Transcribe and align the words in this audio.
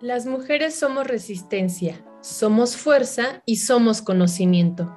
Las 0.00 0.26
mujeres 0.26 0.76
somos 0.76 1.08
resistencia, 1.08 2.04
somos 2.20 2.76
fuerza 2.76 3.42
y 3.44 3.56
somos 3.56 4.00
conocimiento. 4.00 4.96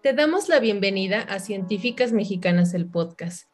Te 0.00 0.12
damos 0.12 0.48
la 0.48 0.60
bienvenida 0.60 1.22
a 1.22 1.40
Científicas 1.40 2.12
Mexicanas 2.12 2.72
el 2.72 2.88
podcast. 2.88 3.50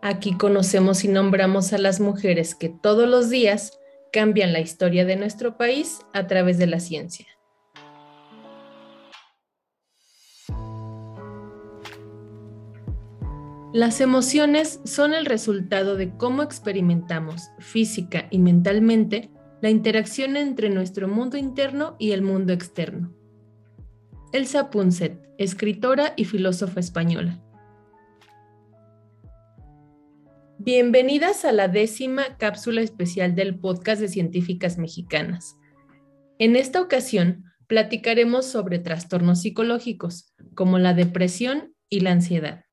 Aquí 0.00 0.38
conocemos 0.38 1.04
y 1.04 1.08
nombramos 1.08 1.74
a 1.74 1.78
las 1.78 2.00
mujeres 2.00 2.54
que 2.54 2.70
todos 2.70 3.06
los 3.06 3.28
días 3.28 3.78
cambian 4.10 4.54
la 4.54 4.60
historia 4.60 5.04
de 5.04 5.16
nuestro 5.16 5.58
país 5.58 5.98
a 6.14 6.26
través 6.26 6.56
de 6.56 6.66
la 6.66 6.80
ciencia. 6.80 7.26
Las 13.74 14.00
emociones 14.00 14.80
son 14.84 15.12
el 15.12 15.26
resultado 15.26 15.96
de 15.96 16.16
cómo 16.16 16.42
experimentamos 16.42 17.50
física 17.58 18.28
y 18.30 18.38
mentalmente 18.38 19.30
la 19.62 19.68
interacción 19.68 20.36
entre 20.36 20.70
nuestro 20.70 21.06
mundo 21.06 21.36
interno 21.36 21.96
y 21.98 22.12
el 22.12 22.22
mundo 22.22 22.52
externo. 22.52 23.14
Elsa 24.32 24.70
Punset, 24.70 25.20
escritora 25.38 26.14
y 26.16 26.24
filósofa 26.24 26.80
española. 26.80 27.42
Bienvenidas 30.58 31.44
a 31.44 31.52
la 31.52 31.68
décima 31.68 32.36
cápsula 32.38 32.80
especial 32.80 33.34
del 33.34 33.58
podcast 33.58 34.00
de 34.00 34.08
científicas 34.08 34.78
mexicanas. 34.78 35.56
En 36.38 36.56
esta 36.56 36.80
ocasión 36.80 37.44
platicaremos 37.66 38.46
sobre 38.46 38.78
trastornos 38.78 39.42
psicológicos 39.42 40.34
como 40.54 40.78
la 40.78 40.94
depresión 40.94 41.74
y 41.88 42.00
la 42.00 42.12
ansiedad. 42.12 42.64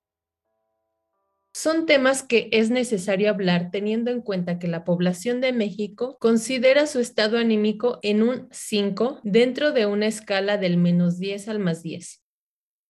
Son 1.59 1.87
temas 1.87 2.21
que 2.21 2.49
es 2.51 2.69
necesario 2.69 3.31
hablar 3.31 3.71
teniendo 3.71 4.11
en 4.11 4.21
cuenta 4.21 4.59
que 4.59 4.67
la 4.67 4.83
población 4.83 5.41
de 5.41 5.53
México 5.53 6.15
considera 6.19 6.85
su 6.85 6.99
estado 6.99 7.39
anímico 7.39 7.97
en 8.03 8.21
un 8.21 8.47
5 8.51 9.21
dentro 9.23 9.71
de 9.71 9.87
una 9.87 10.05
escala 10.05 10.59
del 10.59 10.77
menos 10.77 11.17
10 11.17 11.47
al 11.47 11.57
más 11.57 11.81
10. 11.81 12.23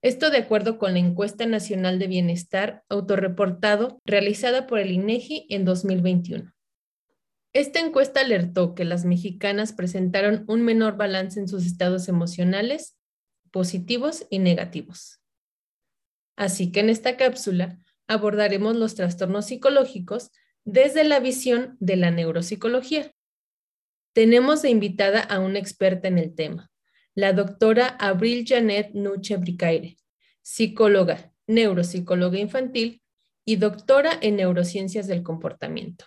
Esto 0.01 0.29
de 0.31 0.39
acuerdo 0.39 0.79
con 0.79 0.91
la 0.91 0.99
encuesta 0.99 1.45
nacional 1.45 1.97
de 1.97 2.07
bienestar 2.07 2.83
autorreportado 2.89 4.01
realizada 4.03 4.67
por 4.67 4.79
el 4.79 4.91
INEGI 4.91 5.45
en 5.47 5.63
2021. 5.63 6.51
Esta 7.53 7.79
encuesta 7.79 8.19
alertó 8.19 8.75
que 8.75 8.83
las 8.83 9.05
mexicanas 9.05 9.71
presentaron 9.71 10.43
un 10.49 10.61
menor 10.61 10.97
balance 10.97 11.39
en 11.39 11.47
sus 11.47 11.65
estados 11.65 12.09
emocionales, 12.09 12.97
positivos 13.49 14.27
y 14.29 14.39
negativos. 14.39 15.21
Así 16.35 16.69
que 16.73 16.81
en 16.81 16.89
esta 16.89 17.15
cápsula 17.15 17.79
abordaremos 18.07 18.75
los 18.75 18.95
trastornos 18.95 19.47
psicológicos 19.47 20.31
desde 20.63 21.03
la 21.03 21.19
visión 21.19 21.77
de 21.79 21.95
la 21.95 22.11
neuropsicología. 22.11 23.11
Tenemos 24.13 24.61
de 24.61 24.69
invitada 24.69 25.21
a 25.21 25.39
una 25.39 25.59
experta 25.59 26.07
en 26.07 26.17
el 26.17 26.33
tema, 26.33 26.71
la 27.13 27.33
doctora 27.33 27.87
Abril 27.99 28.45
Janet 28.47 28.91
Nuche 28.93 29.37
Bricaire, 29.37 29.97
psicóloga, 30.41 31.31
neuropsicóloga 31.45 32.39
infantil 32.39 33.01
y 33.45 33.57
doctora 33.57 34.11
en 34.21 34.37
neurociencias 34.37 35.07
del 35.07 35.23
comportamiento. 35.23 36.05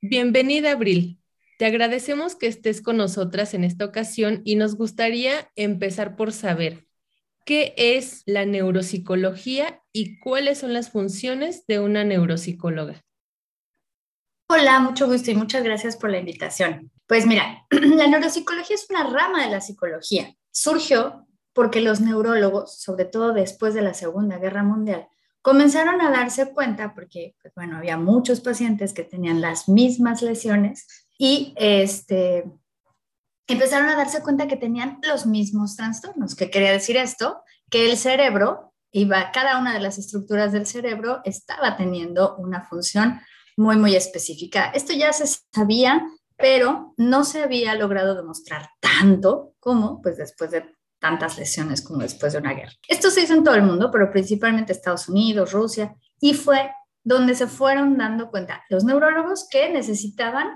Bienvenida, 0.00 0.72
Abril. 0.72 1.20
Te 1.58 1.66
agradecemos 1.66 2.34
que 2.34 2.46
estés 2.46 2.82
con 2.82 2.96
nosotras 2.96 3.54
en 3.54 3.62
esta 3.62 3.84
ocasión 3.84 4.42
y 4.44 4.56
nos 4.56 4.76
gustaría 4.76 5.50
empezar 5.54 6.16
por 6.16 6.32
saber 6.32 6.86
¿Qué 7.44 7.74
es 7.76 8.22
la 8.24 8.46
neuropsicología 8.46 9.82
y 9.92 10.18
cuáles 10.18 10.58
son 10.58 10.72
las 10.72 10.90
funciones 10.90 11.66
de 11.66 11.78
una 11.78 12.02
neuropsicóloga? 12.02 13.04
Hola, 14.48 14.80
mucho 14.80 15.06
gusto 15.06 15.30
y 15.30 15.34
muchas 15.34 15.62
gracias 15.62 15.96
por 15.96 16.10
la 16.10 16.18
invitación. 16.18 16.90
Pues 17.06 17.26
mira, 17.26 17.66
la 17.70 18.06
neuropsicología 18.06 18.76
es 18.76 18.86
una 18.88 19.04
rama 19.04 19.44
de 19.44 19.50
la 19.50 19.60
psicología. 19.60 20.34
Surgió 20.50 21.26
porque 21.52 21.82
los 21.82 22.00
neurólogos, 22.00 22.80
sobre 22.80 23.04
todo 23.04 23.34
después 23.34 23.74
de 23.74 23.82
la 23.82 23.92
Segunda 23.92 24.38
Guerra 24.38 24.62
Mundial, 24.62 25.06
comenzaron 25.42 26.00
a 26.00 26.10
darse 26.10 26.50
cuenta, 26.54 26.94
porque, 26.94 27.36
pues, 27.42 27.52
bueno, 27.54 27.76
había 27.76 27.98
muchos 27.98 28.40
pacientes 28.40 28.94
que 28.94 29.04
tenían 29.04 29.42
las 29.42 29.68
mismas 29.68 30.22
lesiones 30.22 30.86
y 31.18 31.52
este, 31.56 32.44
empezaron 33.46 33.88
a 33.88 33.96
darse 33.96 34.22
cuenta 34.22 34.48
que 34.48 34.56
tenían 34.56 34.98
los 35.02 35.26
mismos 35.26 35.76
trastornos. 35.76 36.34
¿Qué 36.34 36.50
quería 36.50 36.72
decir 36.72 36.96
esto? 36.96 37.42
Que 37.70 37.90
el 37.90 37.96
cerebro, 37.96 38.72
iba, 38.90 39.30
cada 39.32 39.58
una 39.58 39.72
de 39.72 39.80
las 39.80 39.98
estructuras 39.98 40.52
del 40.52 40.66
cerebro 40.66 41.20
estaba 41.24 41.76
teniendo 41.76 42.36
una 42.36 42.62
función 42.62 43.20
muy, 43.56 43.76
muy 43.76 43.94
específica. 43.94 44.66
Esto 44.74 44.92
ya 44.92 45.12
se 45.12 45.26
sabía, 45.52 46.06
pero 46.36 46.94
no 46.96 47.24
se 47.24 47.42
había 47.42 47.74
logrado 47.74 48.14
demostrar 48.14 48.68
tanto 48.80 49.54
como 49.60 50.00
pues 50.02 50.16
después 50.16 50.50
de 50.50 50.74
tantas 50.98 51.36
lesiones 51.36 51.82
como 51.82 52.00
después 52.00 52.32
de 52.32 52.38
una 52.38 52.54
guerra. 52.54 52.72
Esto 52.88 53.10
se 53.10 53.20
hizo 53.22 53.34
en 53.34 53.44
todo 53.44 53.54
el 53.54 53.62
mundo, 53.62 53.90
pero 53.90 54.10
principalmente 54.10 54.72
Estados 54.72 55.08
Unidos, 55.08 55.52
Rusia, 55.52 55.94
y 56.18 56.32
fue 56.32 56.70
donde 57.02 57.34
se 57.34 57.46
fueron 57.46 57.98
dando 57.98 58.30
cuenta 58.30 58.64
los 58.70 58.84
neurólogos 58.84 59.46
que 59.50 59.68
necesitaban 59.70 60.48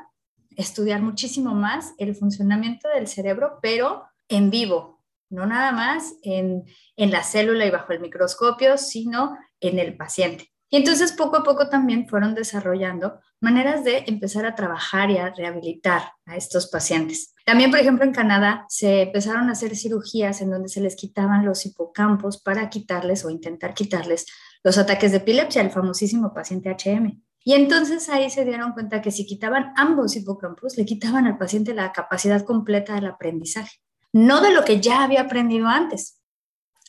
estudiar 0.59 1.01
muchísimo 1.01 1.55
más 1.55 1.95
el 1.99 2.15
funcionamiento 2.15 2.89
del 2.89 3.07
cerebro, 3.07 3.59
pero 3.63 4.05
en 4.29 4.51
vivo, 4.51 5.03
no 5.31 5.47
nada 5.47 5.73
más 5.73 6.17
en, 6.23 6.65
en 6.97 7.11
la 7.11 7.23
célula 7.23 7.65
y 7.65 7.71
bajo 7.71 7.93
el 7.93 8.01
microscopio, 8.01 8.77
sino 8.77 9.39
en 9.61 9.79
el 9.79 9.97
paciente. 9.97 10.53
Y 10.71 10.77
entonces 10.77 11.13
poco 11.13 11.37
a 11.39 11.43
poco 11.45 11.69
también 11.69 12.09
fueron 12.09 12.35
desarrollando 12.35 13.21
maneras 13.41 13.85
de 13.85 14.05
empezar 14.07 14.45
a 14.45 14.55
trabajar 14.55 15.11
y 15.11 15.17
a 15.17 15.31
rehabilitar 15.31 16.13
a 16.27 16.37
estos 16.37 16.69
pacientes. 16.69 17.35
También, 17.47 17.71
por 17.71 17.81
ejemplo, 17.81 18.05
en 18.05 18.13
Canadá 18.13 18.67
se 18.69 19.03
empezaron 19.03 19.49
a 19.49 19.53
hacer 19.53 19.77
cirugías 19.77 20.43
en 20.43 20.51
donde 20.51 20.69
se 20.69 20.81
les 20.81 20.97
quitaban 20.97 21.47
los 21.47 21.65
hipocampos 21.65 22.43
para 22.43 22.69
quitarles 22.69 23.25
o 23.25 23.31
intentar 23.31 23.73
quitarles 23.73 24.27
los 24.63 24.77
ataques 24.77 25.13
de 25.13 25.19
epilepsia, 25.19 25.63
el 25.63 25.71
famosísimo 25.71 26.35
paciente 26.35 26.69
HM. 26.69 27.23
Y 27.49 27.55
entonces 27.55 28.11
ahí 28.11 28.29
se 28.29 28.45
dieron 28.45 28.73
cuenta 28.73 29.01
que 29.01 29.11
si 29.11 29.25
quitaban 29.25 29.73
ambos 29.75 30.15
hipocampos, 30.15 30.77
le 30.77 30.85
quitaban 30.85 31.27
al 31.27 31.39
paciente 31.39 31.73
la 31.73 31.93
capacidad 31.93 32.45
completa 32.45 32.95
del 32.95 33.07
aprendizaje. 33.07 33.79
No 34.13 34.43
de 34.43 34.53
lo 34.53 34.67
que 34.67 34.83
ya 34.83 35.03
había 35.03 35.23
aprendido 35.23 35.67
antes, 35.67 36.21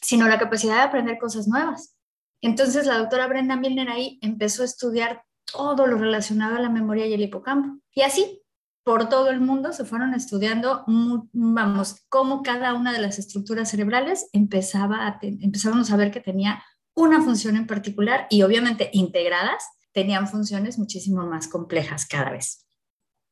sino 0.01 0.27
la 0.27 0.37
capacidad 0.37 0.75
de 0.75 0.81
aprender 0.81 1.17
cosas 1.17 1.47
nuevas. 1.47 1.95
Entonces 2.41 2.85
la 2.85 2.97
doctora 2.97 3.27
Brenda 3.27 3.55
Milner 3.55 3.87
ahí 3.87 4.19
empezó 4.21 4.63
a 4.63 4.65
estudiar 4.65 5.23
todo 5.45 5.87
lo 5.87 5.97
relacionado 5.97 6.57
a 6.57 6.59
la 6.59 6.69
memoria 6.69 7.07
y 7.07 7.13
el 7.13 7.21
hipocampo. 7.21 7.81
Y 7.93 8.01
así, 8.01 8.41
por 8.83 9.07
todo 9.07 9.29
el 9.29 9.39
mundo 9.39 9.71
se 9.71 9.85
fueron 9.85 10.13
estudiando, 10.13 10.83
vamos, 11.31 12.03
cómo 12.09 12.43
cada 12.43 12.73
una 12.73 12.91
de 12.91 12.99
las 12.99 13.17
estructuras 13.17 13.71
cerebrales 13.71 14.27
empezaba 14.33 15.19
empezábamos 15.21 15.89
a 15.89 15.95
ver 15.95 16.11
que 16.11 16.19
tenía 16.19 16.61
una 16.95 17.21
función 17.21 17.55
en 17.55 17.65
particular 17.65 18.27
y 18.29 18.41
obviamente 18.41 18.89
integradas 18.91 19.63
tenían 19.93 20.27
funciones 20.27 20.77
muchísimo 20.77 21.25
más 21.25 21.47
complejas 21.47 22.05
cada 22.05 22.31
vez. 22.31 22.65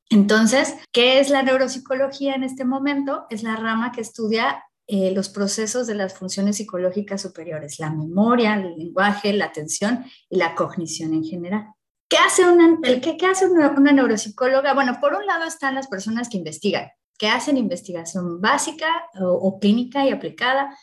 Entonces, 0.09 0.75
¿qué 0.91 1.19
es 1.19 1.29
la 1.29 1.43
neuropsicología 1.43 2.35
en 2.35 2.43
este 2.43 2.63
momento? 2.63 3.25
Es 3.29 3.43
la 3.43 3.55
rama 3.55 3.91
que 3.91 4.01
estudia 4.01 4.63
eh, 4.87 5.11
los 5.11 5.27
procesos 5.27 5.85
de 5.85 5.95
las 5.95 6.17
funciones 6.17 6.57
psicológicas 6.57 7.21
superiores, 7.21 7.77
la 7.77 7.91
memoria, 7.91 8.55
el 8.55 8.77
lenguaje, 8.77 9.33
la 9.33 9.45
atención 9.45 10.05
y 10.29 10.37
la 10.37 10.55
cognición 10.55 11.13
en 11.13 11.25
general. 11.25 11.67
¿Qué 12.09 12.17
hace 12.17 12.47
una, 12.47 12.79
el, 12.83 13.01
¿qué, 13.01 13.17
hace 13.29 13.47
una, 13.47 13.69
neuropsicóloga? 13.69 14.73
Bueno, 14.73 14.97
por 15.01 15.13
un 15.13 15.25
lado 15.25 15.43
están 15.43 15.75
las 15.75 15.87
personas 15.87 16.29
que 16.29 16.37
investigan, 16.37 16.87
que 17.17 17.27
hacen 17.27 17.57
investigación 17.57 18.39
básica 18.39 18.87
o 19.19 19.59
clínica 19.59 20.05
y 20.05 20.11
aplicada, 20.11 20.73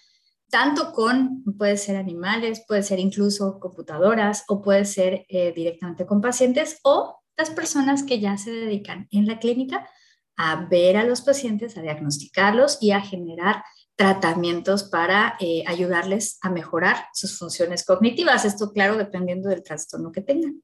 tanto 0.51 0.93
con, 0.93 1.43
puede 1.59 1.77
ser 1.77 1.97
animales, 1.97 2.65
puede 2.67 2.83
ser 2.83 2.99
incluso 3.01 3.59
computadoras 3.59 4.45
o 4.49 4.63
puede 4.63 4.85
ser 4.85 5.27
eh, 5.29 5.53
directamente 5.55 6.07
con 6.07 6.21
pacientes 6.21 6.79
o 6.85 7.21
las 7.37 7.51
personas 7.51 8.03
que 8.03 8.21
ya 8.21 8.37
se 8.37 8.51
dedican 8.51 9.09
en 9.11 9.27
la 9.27 9.39
clínica 9.39 9.89
a 10.37 10.67
ver 10.67 10.97
a 10.97 11.05
los 11.05 11.23
pacientes, 11.23 11.77
a 11.77 11.83
diagnosticarlos 11.83 12.79
y 12.81 12.93
a 12.93 13.01
generar 13.01 13.65
tratamientos 13.97 14.85
para 14.85 15.37
eh, 15.39 15.63
ayudarles 15.67 16.39
a 16.43 16.51
mejorar 16.51 17.07
sus 17.13 17.39
funciones 17.39 17.85
cognitivas. 17.85 18.45
Esto, 18.45 18.73
claro, 18.73 18.97
dependiendo 18.97 19.49
del 19.49 19.63
trastorno 19.63 20.11
que 20.11 20.23
tengan. 20.23 20.63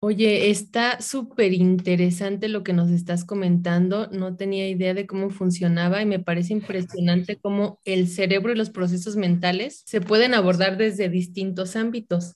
Oye, 0.00 0.50
está 0.50 1.00
súper 1.00 1.52
interesante 1.52 2.48
lo 2.48 2.62
que 2.62 2.72
nos 2.72 2.88
estás 2.90 3.24
comentando. 3.24 4.06
No 4.12 4.36
tenía 4.36 4.68
idea 4.68 4.94
de 4.94 5.08
cómo 5.08 5.28
funcionaba 5.30 6.00
y 6.00 6.06
me 6.06 6.20
parece 6.20 6.52
impresionante 6.52 7.36
cómo 7.36 7.80
el 7.84 8.06
cerebro 8.06 8.52
y 8.52 8.56
los 8.56 8.70
procesos 8.70 9.16
mentales 9.16 9.82
se 9.86 10.00
pueden 10.00 10.34
abordar 10.34 10.76
desde 10.76 11.08
distintos 11.08 11.74
ámbitos. 11.74 12.34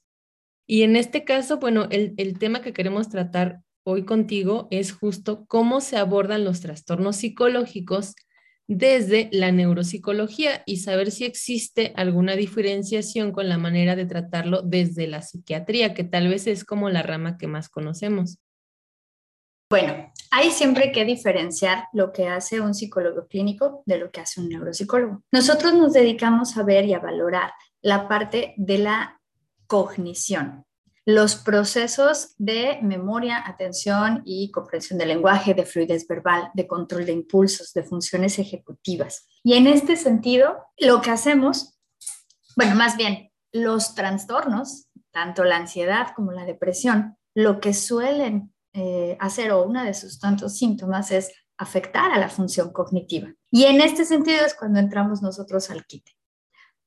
Y 0.66 0.82
en 0.82 0.96
este 0.96 1.24
caso, 1.24 1.58
bueno, 1.58 1.86
el, 1.90 2.14
el 2.16 2.38
tema 2.38 2.62
que 2.62 2.72
queremos 2.72 3.08
tratar 3.10 3.60
hoy 3.84 4.04
contigo 4.04 4.66
es 4.72 4.92
justo 4.92 5.46
cómo 5.46 5.80
se 5.80 5.98
abordan 5.98 6.44
los 6.44 6.60
trastornos 6.60 7.16
psicológicos 7.16 8.16
desde 8.68 9.28
la 9.32 9.52
neuropsicología 9.52 10.62
y 10.66 10.78
saber 10.78 11.10
si 11.10 11.24
existe 11.24 11.92
alguna 11.96 12.36
diferenciación 12.36 13.32
con 13.32 13.48
la 13.48 13.58
manera 13.58 13.96
de 13.96 14.06
tratarlo 14.06 14.62
desde 14.62 15.06
la 15.06 15.22
psiquiatría, 15.22 15.94
que 15.94 16.04
tal 16.04 16.28
vez 16.28 16.46
es 16.46 16.64
como 16.64 16.88
la 16.90 17.02
rama 17.02 17.36
que 17.36 17.48
más 17.48 17.68
conocemos. 17.68 18.38
Bueno, 19.68 20.12
hay 20.30 20.50
siempre 20.50 20.92
que 20.92 21.06
diferenciar 21.06 21.84
lo 21.94 22.12
que 22.12 22.28
hace 22.28 22.60
un 22.60 22.74
psicólogo 22.74 23.26
clínico 23.26 23.82
de 23.86 23.98
lo 23.98 24.10
que 24.10 24.20
hace 24.20 24.40
un 24.40 24.50
neuropsicólogo. 24.50 25.22
Nosotros 25.32 25.72
nos 25.72 25.94
dedicamos 25.94 26.58
a 26.58 26.62
ver 26.62 26.84
y 26.84 26.92
a 26.92 26.98
valorar 26.98 27.52
la 27.80 28.06
parte 28.06 28.52
de 28.58 28.78
la 28.78 29.20
cognición, 29.66 30.66
los 31.04 31.34
procesos 31.34 32.34
de 32.38 32.78
memoria, 32.82 33.42
atención 33.44 34.22
y 34.24 34.50
comprensión 34.52 34.98
del 34.98 35.08
lenguaje, 35.08 35.54
de 35.54 35.66
fluidez 35.66 36.06
verbal, 36.06 36.50
de 36.54 36.66
control 36.66 37.06
de 37.06 37.12
impulsos, 37.12 37.72
de 37.72 37.82
funciones 37.82 38.38
ejecutivas. 38.38 39.28
Y 39.42 39.54
en 39.54 39.66
este 39.66 39.96
sentido, 39.96 40.58
lo 40.78 41.00
que 41.00 41.10
hacemos, 41.10 41.78
bueno, 42.56 42.76
más 42.76 42.96
bien, 42.96 43.30
los 43.52 43.94
trastornos, 43.94 44.88
tanto 45.10 45.44
la 45.44 45.56
ansiedad 45.56 46.08
como 46.14 46.32
la 46.32 46.44
depresión, 46.44 47.16
lo 47.34 47.60
que 47.60 47.74
suelen 47.74 48.52
eh, 48.72 49.16
hacer 49.20 49.52
o 49.52 49.64
uno 49.64 49.84
de 49.84 49.94
sus 49.94 50.20
tantos 50.20 50.56
síntomas 50.56 51.10
es 51.10 51.32
afectar 51.58 52.12
a 52.12 52.18
la 52.18 52.28
función 52.28 52.72
cognitiva. 52.72 53.32
Y 53.50 53.64
en 53.64 53.80
este 53.80 54.04
sentido 54.04 54.44
es 54.44 54.54
cuando 54.54 54.78
entramos 54.78 55.20
nosotros 55.20 55.70
al 55.70 55.84
quite. 55.84 56.12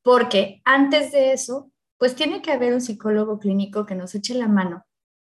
Porque 0.01 0.61
antes 0.65 1.11
de 1.11 1.33
eso, 1.33 1.71
pues 1.97 2.15
tiene 2.15 2.41
que 2.41 2.51
haber 2.51 2.73
un 2.73 2.81
psicólogo 2.81 3.39
clínico 3.39 3.85
que 3.85 3.95
nos 3.95 4.15
eche 4.15 4.33
la 4.33 4.47
mano 4.47 4.85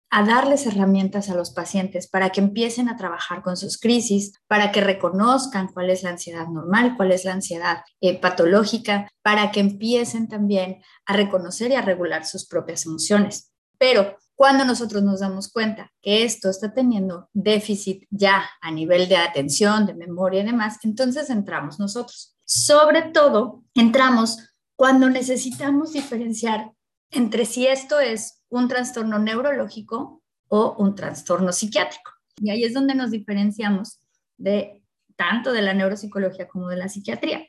a 0.09 0.23
darles 0.23 0.65
herramientas 0.65 1.29
a 1.29 1.35
los 1.35 1.51
pacientes 1.51 2.07
para 2.07 2.29
que 2.29 2.39
empiecen 2.39 2.87
a 2.87 2.95
trabajar 2.95 3.41
con 3.41 3.57
sus 3.57 3.77
crisis, 3.77 4.33
para 4.47 4.71
que 4.71 4.79
reconozcan 4.81 5.67
cuál 5.67 5.89
es 5.89 6.03
la 6.03 6.11
ansiedad 6.11 6.47
normal, 6.47 6.95
cuál 6.95 7.11
es 7.11 7.25
la 7.25 7.33
ansiedad 7.33 7.83
eh, 7.99 8.17
patológica, 8.19 9.09
para 9.21 9.51
que 9.51 9.59
empiecen 9.59 10.29
también 10.29 10.81
a 11.05 11.13
reconocer 11.13 11.71
y 11.71 11.75
a 11.75 11.81
regular 11.81 12.25
sus 12.25 12.47
propias 12.47 12.85
emociones. 12.85 13.51
Pero 13.77 14.15
cuando 14.35 14.65
nosotros 14.65 15.03
nos 15.03 15.19
damos 15.19 15.51
cuenta 15.51 15.91
que 16.01 16.23
esto 16.23 16.49
está 16.49 16.73
teniendo 16.73 17.29
déficit 17.33 18.05
ya 18.09 18.49
a 18.61 18.71
nivel 18.71 19.09
de 19.09 19.17
atención, 19.17 19.85
de 19.85 19.93
memoria 19.93 20.41
y 20.41 20.45
demás, 20.45 20.77
entonces 20.83 21.29
entramos 21.29 21.79
nosotros. 21.79 22.35
Sobre 22.45 23.01
todo, 23.11 23.63
entramos 23.73 24.37
cuando 24.77 25.09
necesitamos 25.09 25.91
diferenciar 25.91 26.71
entre 27.09 27.45
si 27.45 27.67
esto 27.67 27.99
es 27.99 28.43
un 28.49 28.67
trastorno 28.67 29.19
neurológico 29.19 30.21
o 30.47 30.75
un 30.77 30.95
trastorno 30.95 31.51
psiquiátrico. 31.51 32.11
Y 32.37 32.51
ahí 32.51 32.63
es 32.63 32.73
donde 32.73 32.93
nos 32.93 33.11
diferenciamos 33.11 33.99
de 34.37 34.83
tanto 35.15 35.51
de 35.51 35.63
la 35.63 35.73
neuropsicología 35.73 36.47
como 36.47 36.69
de 36.69 36.77
la 36.77 36.89
psiquiatría. 36.89 37.45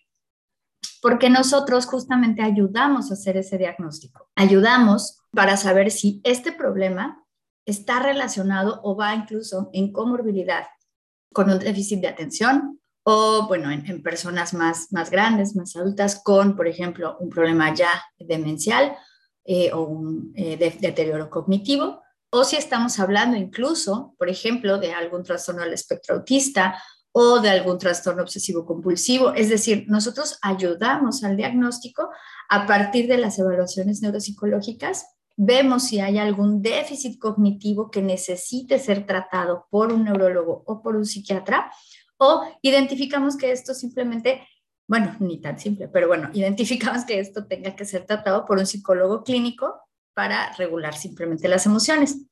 Porque 1.03 1.29
nosotros 1.29 1.87
justamente 1.87 2.43
ayudamos 2.43 3.11
a 3.11 3.15
hacer 3.15 3.37
ese 3.37 3.59
diagnóstico. 3.59 4.31
Ayudamos 4.35 5.21
para 5.31 5.57
saber 5.57 5.91
si 5.91 6.21
este 6.25 6.51
problema 6.51 7.25
está 7.67 8.01
relacionado 8.01 8.81
o 8.83 8.97
va 8.97 9.15
incluso 9.15 9.69
en 9.75 9.93
comorbilidad 9.93 10.67
con 11.35 11.51
un 11.51 11.59
déficit 11.59 12.01
de 12.01 12.09
atención, 12.09 12.81
o 13.11 13.47
bueno, 13.49 13.71
en, 13.71 14.03
personas 14.03 14.53
más, 14.53 14.93
más 14.93 15.11
grandes, 15.11 15.57
más 15.57 15.75
adultas, 15.77 16.21
con, 16.23 16.55
por 16.55 16.69
ejemplo, 16.69 17.17
un 17.21 17.31
problema 17.31 17.73
ya 17.73 18.05
demencial 18.19 18.95
eh, 19.47 19.73
o 19.73 19.85
un 19.85 20.35
eh, 20.37 20.59
deterioro 20.79 21.31
cognitivo, 21.31 22.03
o 22.29 22.45
si 22.45 22.57
estamos 22.57 23.01
hablando 23.01 23.39
incluso, 23.39 24.15
por 24.19 24.29
ejemplo, 24.29 24.77
de 24.77 24.93
algún 24.93 25.23
trastorno 25.23 25.63
del 25.63 25.73
espectro 25.73 26.17
autista 26.17 26.83
o 27.11 27.41
de 27.41 27.49
algún 27.49 27.79
trastorno 27.79 28.21
obsesivo 28.21 28.67
compulsivo. 28.67 29.33
Es 29.33 29.49
decir, 29.49 29.87
nosotros 29.89 30.39
ayudamos 30.43 31.25
al 31.25 31.39
diagnóstico 31.39 32.11
a 32.51 32.67
partir 32.67 33.09
de 33.09 33.17
las 33.17 33.39
evaluaciones 33.39 34.03
neuropsicológicas. 34.03 35.07
Vemos 35.35 35.85
si 35.85 36.01
hay 36.01 36.19
algún 36.19 36.61
déficit 36.61 37.19
cognitivo 37.19 37.91
que 37.91 38.03
necesite 38.03 38.79
ser 38.79 39.07
tratado 39.07 39.67
por 39.71 39.95
un 39.95 40.05
neurólogo 40.05 40.63
o 40.67 40.83
por 40.83 40.95
un 40.95 41.07
psiquiatra 41.07 41.71
o 42.19 42.43
identificamos 42.63 43.37
que 43.37 43.53
esto 43.53 43.75
simplemente, 43.75 44.47
bueno, 44.87 45.17
ni 45.21 45.41
tan 45.41 45.59
simple, 45.59 45.89
pero 45.89 46.09
bueno, 46.09 46.31
identificamos 46.35 47.05
que 47.05 47.21
esto 47.21 47.47
tenga 47.47 47.75
que 47.75 47.85
ser 47.85 48.05
tratado 48.05 48.45
por 48.45 48.59
un 48.59 48.67
psicólogo 48.67 49.25
clínico 49.25 49.81
para 50.15 50.53
regular 50.55 50.97
simplemente 50.97 51.49
las 51.49 51.65
emociones. 51.67 52.27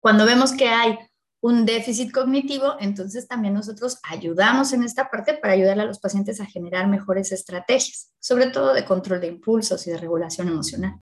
Cuando 0.00 0.26
vemos 0.26 0.52
que 0.52 0.68
hay 0.68 0.98
un 1.40 1.64
déficit 1.66 2.12
cognitivo, 2.12 2.76
entonces 2.78 3.26
también 3.26 3.54
nosotros 3.54 3.98
ayudamos 4.04 4.72
en 4.72 4.84
esta 4.84 5.10
parte 5.10 5.34
para 5.34 5.54
ayudar 5.54 5.78
a 5.80 5.84
los 5.84 5.98
pacientes 5.98 6.40
a 6.40 6.46
generar 6.46 6.86
mejores 6.88 7.32
estrategias, 7.32 8.12
sobre 8.20 8.46
todo 8.46 8.74
de 8.74 8.84
control 8.84 9.20
de 9.20 9.28
impulsos 9.28 9.86
y 9.86 9.90
de 9.90 9.98
regulación 9.98 10.48
emocional. 10.48 11.00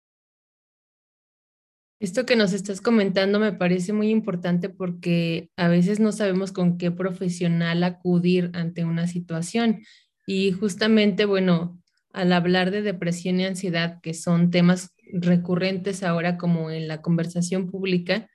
Esto 2.05 2.27
que 2.27 2.37
nos 2.37 2.53
estás 2.53 2.83
comentando 2.83 3.41
me 3.41 3.55
parece 3.55 3.95
muy 3.95 4.11
importante 4.11 4.69
porque 4.69 5.49
a 5.57 5.69
veces 5.69 6.01
no 6.01 6.13
sabemos 6.13 6.53
con 6.53 6.77
qué 6.77 6.91
profesional 6.91 7.83
acudir 7.83 8.51
ante 8.53 8.85
una 8.85 9.07
situación. 9.07 9.81
Y 10.27 10.53
justamente, 10.53 11.25
bueno, 11.25 11.81
al 12.13 12.35
hablar 12.35 12.71
de 12.71 12.83
depresión 12.83 13.41
y 13.41 13.47
ansiedad, 13.47 14.03
que 14.03 14.13
son 14.13 14.51
temas 14.51 14.91
recurrentes 15.15 16.03
ahora 16.03 16.37
como 16.37 16.71
en 16.71 16.89
la 16.89 17.01
conversación 17.01 17.71
pública, 17.71 18.29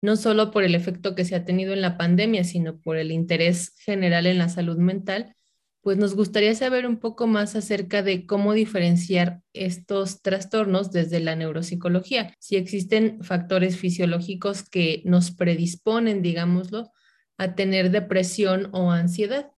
no 0.00 0.14
solo 0.14 0.52
por 0.52 0.62
el 0.62 0.76
efecto 0.76 1.16
que 1.16 1.24
se 1.24 1.34
ha 1.34 1.44
tenido 1.44 1.72
en 1.72 1.80
la 1.80 1.98
pandemia, 1.98 2.44
sino 2.44 2.78
por 2.78 2.96
el 2.96 3.10
interés 3.10 3.74
general 3.80 4.26
en 4.26 4.38
la 4.38 4.48
salud 4.48 4.78
mental, 4.78 5.34
pues 5.86 5.98
nos 5.98 6.16
gustaría 6.16 6.52
saber 6.52 6.84
un 6.84 6.96
poco 6.96 7.28
más 7.28 7.54
acerca 7.54 8.02
de 8.02 8.26
cómo 8.26 8.54
diferenciar 8.54 9.40
estos 9.52 10.20
trastornos 10.20 10.90
desde 10.90 11.20
la 11.20 11.36
neuropsicología, 11.36 12.34
si 12.40 12.56
existen 12.56 13.22
factores 13.22 13.78
fisiológicos 13.78 14.68
que 14.68 15.02
nos 15.04 15.30
predisponen, 15.30 16.22
digámoslo, 16.22 16.90
a 17.38 17.54
tener 17.54 17.92
depresión 17.92 18.68
o 18.72 18.90
ansiedad. 18.90 19.52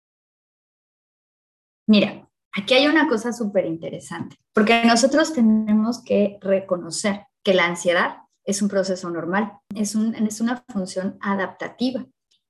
Mira, 1.87 2.28
aquí 2.50 2.75
hay 2.75 2.88
una 2.88 3.08
cosa 3.08 3.32
súper 3.32 3.64
interesante, 3.64 4.34
porque 4.52 4.82
nosotros 4.84 5.32
tenemos 5.32 6.02
que 6.02 6.38
reconocer 6.40 7.20
que 7.44 7.55
la 7.55 7.67
ansiedad 7.67 8.17
es 8.44 8.62
un 8.62 8.69
proceso 8.69 9.08
normal, 9.11 9.52
es, 9.76 9.94
es 9.94 10.40
una 10.40 10.64
función 10.73 11.19
adaptativa. 11.20 12.05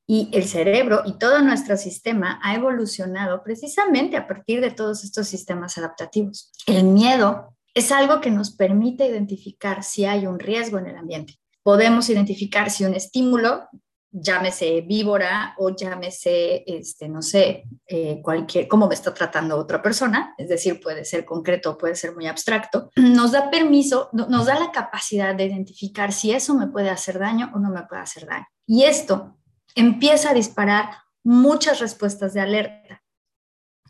Y 0.08 0.30
el 0.32 0.44
cerebro 0.44 1.02
y 1.04 1.18
todo 1.18 1.40
nuestro 1.40 1.76
sistema 1.76 2.38
ha 2.42 2.54
evolucionado 2.54 3.42
precisamente 3.42 4.16
a 4.16 4.26
partir 4.28 4.60
de 4.60 4.70
todos 4.70 5.02
estos 5.02 5.26
sistemas 5.26 5.76
adaptativos. 5.78 6.52
El 6.66 6.84
miedo 6.84 7.56
es 7.74 7.90
algo 7.90 8.20
que 8.20 8.30
nos 8.30 8.52
permite 8.52 9.06
identificar 9.06 9.82
si 9.82 10.04
hay 10.04 10.26
un 10.26 10.38
riesgo 10.38 10.78
en 10.78 10.86
el 10.86 10.96
ambiente. 10.96 11.34
Podemos 11.62 12.08
identificar 12.08 12.70
si 12.70 12.84
un 12.84 12.94
estímulo, 12.94 13.68
llámese 14.12 14.80
víbora 14.82 15.54
o 15.58 15.74
llámese, 15.74 16.62
este, 16.66 17.08
no 17.08 17.20
sé, 17.20 17.64
eh, 17.86 18.20
cualquier, 18.22 18.68
cómo 18.68 18.86
me 18.86 18.94
está 18.94 19.12
tratando 19.12 19.58
otra 19.58 19.82
persona, 19.82 20.34
es 20.38 20.48
decir, 20.48 20.80
puede 20.80 21.04
ser 21.04 21.24
concreto 21.24 21.76
puede 21.76 21.96
ser 21.96 22.14
muy 22.14 22.26
abstracto, 22.26 22.90
nos 22.96 23.32
da 23.32 23.50
permiso, 23.50 24.08
nos 24.12 24.46
da 24.46 24.58
la 24.58 24.70
capacidad 24.72 25.34
de 25.34 25.44
identificar 25.44 26.12
si 26.12 26.30
eso 26.30 26.54
me 26.54 26.68
puede 26.68 26.88
hacer 26.88 27.18
daño 27.18 27.50
o 27.54 27.58
no 27.58 27.70
me 27.70 27.82
puede 27.82 28.02
hacer 28.02 28.26
daño. 28.26 28.46
Y 28.66 28.84
esto 28.84 29.36
empieza 29.76 30.30
a 30.30 30.34
disparar 30.34 30.90
muchas 31.22 31.78
respuestas 31.78 32.34
de 32.34 32.40
alerta. 32.40 33.04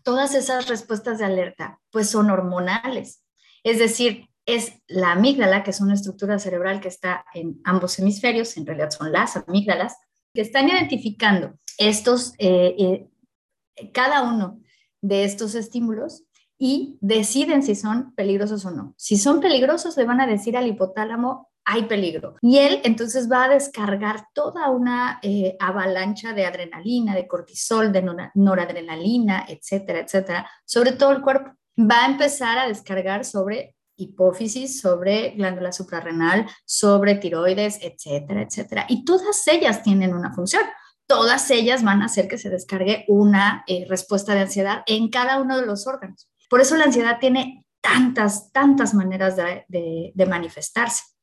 Todas 0.02 0.34
esas 0.34 0.68
respuestas 0.68 1.18
de 1.18 1.24
alerta 1.24 1.80
pues 1.90 2.10
son 2.10 2.30
hormonales. 2.30 3.24
Es 3.64 3.78
decir, 3.78 4.28
es 4.44 4.74
la 4.86 5.12
amígdala, 5.12 5.64
que 5.64 5.70
es 5.70 5.80
una 5.80 5.94
estructura 5.94 6.38
cerebral 6.38 6.80
que 6.80 6.88
está 6.88 7.24
en 7.34 7.60
ambos 7.64 7.98
hemisferios, 7.98 8.56
en 8.56 8.66
realidad 8.66 8.90
son 8.90 9.10
las 9.10 9.36
amígdalas, 9.36 9.96
que 10.32 10.42
están 10.42 10.68
identificando 10.68 11.58
estos, 11.78 12.34
eh, 12.38 12.76
eh, 12.78 13.90
cada 13.92 14.22
uno 14.22 14.60
de 15.00 15.24
estos 15.24 15.54
estímulos 15.54 16.24
y 16.58 16.96
deciden 17.00 17.62
si 17.62 17.74
son 17.74 18.14
peligrosos 18.14 18.64
o 18.64 18.70
no. 18.70 18.94
Si 18.96 19.16
son 19.16 19.40
peligrosos, 19.40 19.96
le 19.96 20.04
van 20.04 20.20
a 20.20 20.26
decir 20.26 20.56
al 20.56 20.68
hipotálamo, 20.68 21.50
hay 21.66 21.82
peligro. 21.82 22.36
Y 22.40 22.58
él 22.58 22.80
entonces 22.84 23.30
va 23.30 23.44
a 23.44 23.48
descargar 23.48 24.28
toda 24.32 24.70
una 24.70 25.18
eh, 25.20 25.56
avalancha 25.58 26.32
de 26.32 26.46
adrenalina, 26.46 27.14
de 27.14 27.26
cortisol, 27.26 27.92
de 27.92 28.02
noradrenalina, 28.34 29.44
etcétera, 29.48 29.98
etcétera, 29.98 30.48
sobre 30.64 30.92
todo 30.92 31.10
el 31.10 31.22
cuerpo. 31.22 31.50
Va 31.78 32.04
a 32.04 32.06
empezar 32.06 32.56
a 32.56 32.68
descargar 32.68 33.24
sobre 33.24 33.74
hipófisis, 33.96 34.80
sobre 34.80 35.30
glándula 35.30 35.72
suprarrenal, 35.72 36.46
sobre 36.64 37.16
tiroides, 37.16 37.80
etcétera, 37.82 38.42
etcétera. 38.42 38.86
Y 38.88 39.04
todas 39.04 39.46
ellas 39.48 39.82
tienen 39.82 40.14
una 40.14 40.32
función. 40.32 40.62
Todas 41.08 41.50
ellas 41.50 41.82
van 41.82 42.02
a 42.02 42.06
hacer 42.06 42.28
que 42.28 42.38
se 42.38 42.48
descargue 42.48 43.04
una 43.08 43.64
eh, 43.66 43.86
respuesta 43.88 44.34
de 44.34 44.42
ansiedad 44.42 44.82
en 44.86 45.10
cada 45.10 45.40
uno 45.40 45.58
de 45.58 45.66
los 45.66 45.86
órganos. 45.88 46.28
Por 46.48 46.60
eso 46.60 46.76
la 46.76 46.84
ansiedad 46.84 47.18
tiene 47.18 47.64
tantas, 47.80 48.52
tantas 48.52 48.94
maneras 48.94 49.36
de 49.36 50.26
manifestarse. 50.28 51.15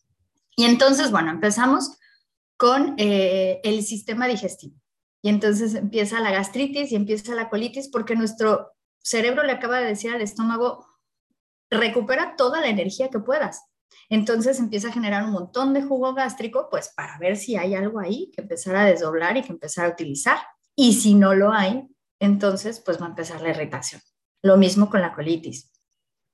Y 0.55 0.65
entonces, 0.65 1.11
bueno, 1.11 1.31
empezamos 1.31 1.97
con 2.57 2.95
eh, 2.97 3.59
el 3.63 3.83
sistema 3.83 4.27
digestivo. 4.27 4.75
Y 5.21 5.29
entonces 5.29 5.73
empieza 5.75 6.19
la 6.19 6.31
gastritis 6.31 6.91
y 6.91 6.95
empieza 6.95 7.33
la 7.33 7.49
colitis 7.49 7.87
porque 7.87 8.15
nuestro 8.15 8.73
cerebro 9.01 9.43
le 9.43 9.53
acaba 9.53 9.79
de 9.79 9.87
decir 9.87 10.11
al 10.11 10.21
estómago, 10.21 10.85
recupera 11.69 12.35
toda 12.35 12.61
la 12.61 12.67
energía 12.67 13.09
que 13.09 13.19
puedas. 13.19 13.63
Entonces 14.09 14.59
empieza 14.59 14.89
a 14.89 14.93
generar 14.93 15.23
un 15.23 15.31
montón 15.31 15.73
de 15.73 15.81
jugo 15.81 16.13
gástrico, 16.13 16.67
pues 16.69 16.89
para 16.95 17.17
ver 17.19 17.37
si 17.37 17.55
hay 17.55 17.73
algo 17.73 17.99
ahí 17.99 18.31
que 18.35 18.41
empezar 18.41 18.75
a 18.75 18.85
desdoblar 18.85 19.37
y 19.37 19.43
que 19.43 19.53
empezar 19.53 19.85
a 19.85 19.93
utilizar. 19.93 20.37
Y 20.75 20.93
si 20.93 21.15
no 21.15 21.33
lo 21.33 21.51
hay, 21.51 21.87
entonces 22.19 22.79
pues 22.79 23.01
va 23.01 23.05
a 23.05 23.09
empezar 23.09 23.41
la 23.41 23.49
irritación. 23.49 24.01
Lo 24.41 24.57
mismo 24.57 24.89
con 24.89 25.01
la 25.01 25.13
colitis, 25.13 25.71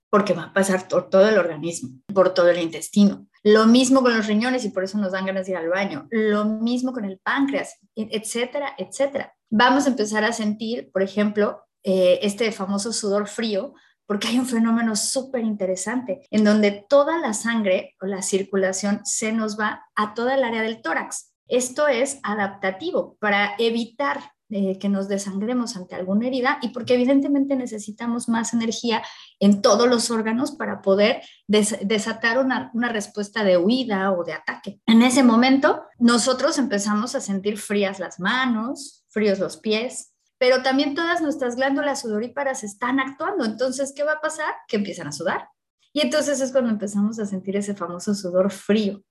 porque 0.10 0.34
va 0.34 0.44
a 0.44 0.54
pasar 0.54 0.88
por 0.88 1.10
todo 1.10 1.30
el 1.30 1.38
organismo, 1.38 2.02
por 2.14 2.34
todo 2.34 2.50
el 2.50 2.60
intestino. 2.60 3.29
Lo 3.44 3.66
mismo 3.66 4.02
con 4.02 4.16
los 4.16 4.28
riñones 4.28 4.66
y 4.66 4.70
por 4.70 4.84
eso 4.84 4.98
nos 4.98 5.12
dan 5.12 5.26
ganas 5.26 5.46
de 5.46 5.54
ir 5.54 5.58
al 5.58 5.70
baño. 5.70 6.08
Lo 6.10 6.46
mismo 6.46 6.92
con 6.94 7.06
el 7.06 7.20
páncreas, 7.20 7.78
etcétera, 7.96 8.74
etcétera. 8.78 9.34
Vamos 9.50 9.86
a 9.86 9.90
empezar 9.90 10.24
a 10.24 10.34
sentir, 10.34 10.92
por 10.92 11.02
ejemplo, 11.02 11.64
eh, 11.84 12.20
este 12.22 12.52
famoso 12.52 12.92
sudor 12.92 13.28
frío, 13.28 13.74
porque 14.06 14.28
hay 14.28 14.40
un 14.40 14.46
fenómeno 14.46 14.96
súper 14.96 15.44
interesante 15.44 16.28
en 16.32 16.44
donde 16.44 16.86
toda 16.90 17.20
la 17.20 17.34
sangre 17.34 17.96
o 18.02 18.08
la 18.08 18.22
circulación 18.22 19.02
se 19.06 19.32
nos 19.32 19.60
va 19.60 19.86
a 19.96 20.14
toda 20.14 20.36
el 20.36 20.44
área 20.44 20.62
del 20.62 20.82
tórax. 20.82 21.34
Esto 21.48 21.88
es 21.88 22.20
adaptativo 22.24 23.18
para 23.20 23.54
evitar 23.58 24.34
eh, 24.52 24.80
que 24.80 24.90
nos 24.90 25.08
desangremos 25.08 25.76
ante 25.76 25.94
alguna 25.94 26.26
herida 26.26 26.58
y 26.64 26.70
porque 26.70 26.96
evidentemente 26.96 27.56
necesitamos 27.56 28.28
más 28.28 28.52
energía 28.52 29.04
en 29.40 29.62
todos 29.62 29.88
los 29.88 30.10
órganos 30.10 30.54
para 30.54 30.82
poder 30.82 31.22
desatar 31.46 32.40
una, 32.40 32.72
una 32.74 32.90
respuesta 32.90 33.44
de 33.44 33.58
huida 33.58 34.12
o 34.12 34.24
de 34.24 34.34
ataque. 34.34 34.82
En 34.88 35.04
ese 35.04 35.22
momento, 35.22 35.84
nosotros 36.00 36.58
empezamos 36.58 37.14
a 37.14 37.22
sentir 37.22 37.60
frías 37.60 38.00
las 38.00 38.20
manos, 38.20 39.06
fríos 39.10 39.38
los 39.38 39.58
pies, 39.58 40.14
pero 40.40 40.64
también 40.64 40.96
todas 40.96 41.22
nuestras 41.22 41.56
glándulas 41.56 42.02
sudoríparas 42.02 42.64
están 42.64 43.00
actuando. 43.00 43.46
Entonces, 43.46 43.94
¿qué 43.96 44.04
va 44.04 44.14
a 44.14 44.22
pasar? 44.22 44.52
Que 44.68 44.78
empiezan 44.78 45.06
a 45.08 45.12
sudar. 45.12 45.48
Y 45.94 46.02
entonces 46.02 46.42
es 46.42 46.52
cuando 46.52 46.72
empezamos 46.72 47.20
a 47.20 47.28
sentir 47.28 47.56
ese 47.56 47.76
famoso 47.76 48.16
sudor 48.16 48.52
frío 48.52 49.04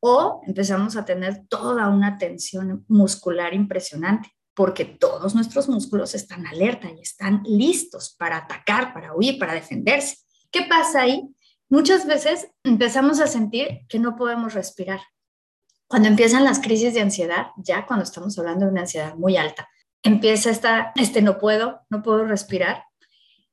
o 0.00 0.40
empezamos 0.46 0.96
a 0.96 1.04
tener 1.04 1.46
toda 1.48 1.88
una 1.88 2.16
tensión 2.16 2.86
muscular 2.88 3.52
impresionante 3.52 4.35
porque 4.56 4.86
todos 4.86 5.34
nuestros 5.34 5.68
músculos 5.68 6.14
están 6.14 6.46
alerta 6.46 6.90
y 6.90 7.02
están 7.02 7.42
listos 7.44 8.16
para 8.18 8.38
atacar, 8.38 8.94
para 8.94 9.14
huir, 9.14 9.38
para 9.38 9.52
defenderse. 9.52 10.16
¿Qué 10.50 10.62
pasa 10.62 11.02
ahí? 11.02 11.28
Muchas 11.68 12.06
veces 12.06 12.48
empezamos 12.64 13.20
a 13.20 13.26
sentir 13.26 13.80
que 13.86 13.98
no 13.98 14.16
podemos 14.16 14.54
respirar. 14.54 15.00
Cuando 15.86 16.08
empiezan 16.08 16.42
las 16.42 16.58
crisis 16.60 16.94
de 16.94 17.02
ansiedad, 17.02 17.48
ya 17.58 17.84
cuando 17.84 18.04
estamos 18.04 18.38
hablando 18.38 18.64
de 18.64 18.72
una 18.72 18.80
ansiedad 18.80 19.14
muy 19.14 19.36
alta, 19.36 19.68
empieza 20.02 20.48
esta, 20.48 20.92
este 20.96 21.20
no 21.20 21.38
puedo, 21.38 21.82
no 21.90 22.02
puedo 22.02 22.24
respirar, 22.24 22.82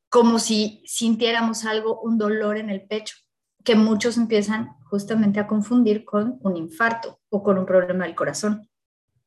como 0.07 0.39
si 0.39 0.81
sintiéramos 0.85 1.65
algo, 1.65 1.99
un 1.99 2.17
dolor 2.17 2.57
en 2.57 2.69
el 2.69 2.87
pecho, 2.87 3.17
que 3.65 3.75
muchos 3.75 4.15
empiezan 4.15 4.69
justamente 4.85 5.41
a 5.41 5.47
confundir 5.47 6.05
con 6.05 6.39
un 6.41 6.55
infarto 6.55 7.19
o 7.29 7.43
con 7.43 7.57
un 7.57 7.65
problema 7.65 8.05
del 8.05 8.15
corazón. 8.15 8.69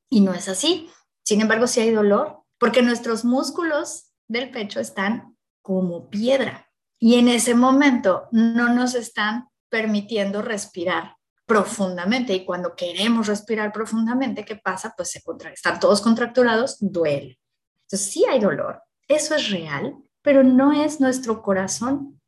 Y 0.08 0.20
no 0.20 0.32
es 0.32 0.48
así. 0.48 0.88
Sin 1.26 1.40
embargo, 1.40 1.66
sí 1.66 1.80
hay 1.80 1.90
dolor, 1.90 2.44
porque 2.56 2.82
nuestros 2.82 3.24
músculos 3.24 4.12
del 4.28 4.50
pecho 4.52 4.78
están 4.78 5.36
como 5.60 6.08
piedra 6.08 6.70
y 7.00 7.16
en 7.16 7.26
ese 7.26 7.54
momento 7.56 8.28
no 8.30 8.72
nos 8.72 8.94
están 8.94 9.48
permitiendo 9.68 10.40
respirar 10.40 11.16
profundamente 11.44 12.32
y 12.32 12.44
cuando 12.44 12.76
queremos 12.76 13.26
respirar 13.26 13.72
profundamente, 13.72 14.44
¿qué 14.44 14.54
pasa? 14.54 14.94
Pues 14.96 15.10
se 15.10 15.22
contra 15.22 15.50
están 15.50 15.80
todos 15.80 16.00
contracturados, 16.00 16.76
duele. 16.80 17.40
Entonces 17.82 18.08
sí 18.08 18.24
hay 18.28 18.38
dolor, 18.38 18.82
eso 19.08 19.34
es 19.34 19.50
real, 19.50 19.96
pero 20.22 20.44
no 20.44 20.72
es 20.72 21.00
nuestro 21.00 21.42
corazón, 21.42 22.20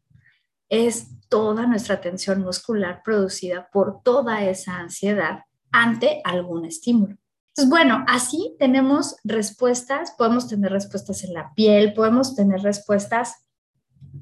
es 0.69 1.07
toda 1.29 1.67
nuestra 1.67 2.01
tensión 2.01 2.43
muscular 2.43 3.03
producida 3.05 3.71
por 3.73 4.03
toda 4.03 4.45
esa 4.45 4.77
ansiedad 4.77 5.45
ante 5.71 6.21
algún 6.25 6.65
estímulo. 6.65 7.17
Entonces, 7.59 7.71
bueno, 7.71 8.05
así 8.07 8.55
tenemos 8.61 9.17
respuestas, 9.25 10.13
podemos 10.17 10.47
tener 10.47 10.71
respuestas 10.71 11.25
en 11.25 11.35
la 11.35 11.53
piel, 11.55 11.93
podemos 11.93 12.37
tener 12.37 12.61
respuestas 12.61 13.49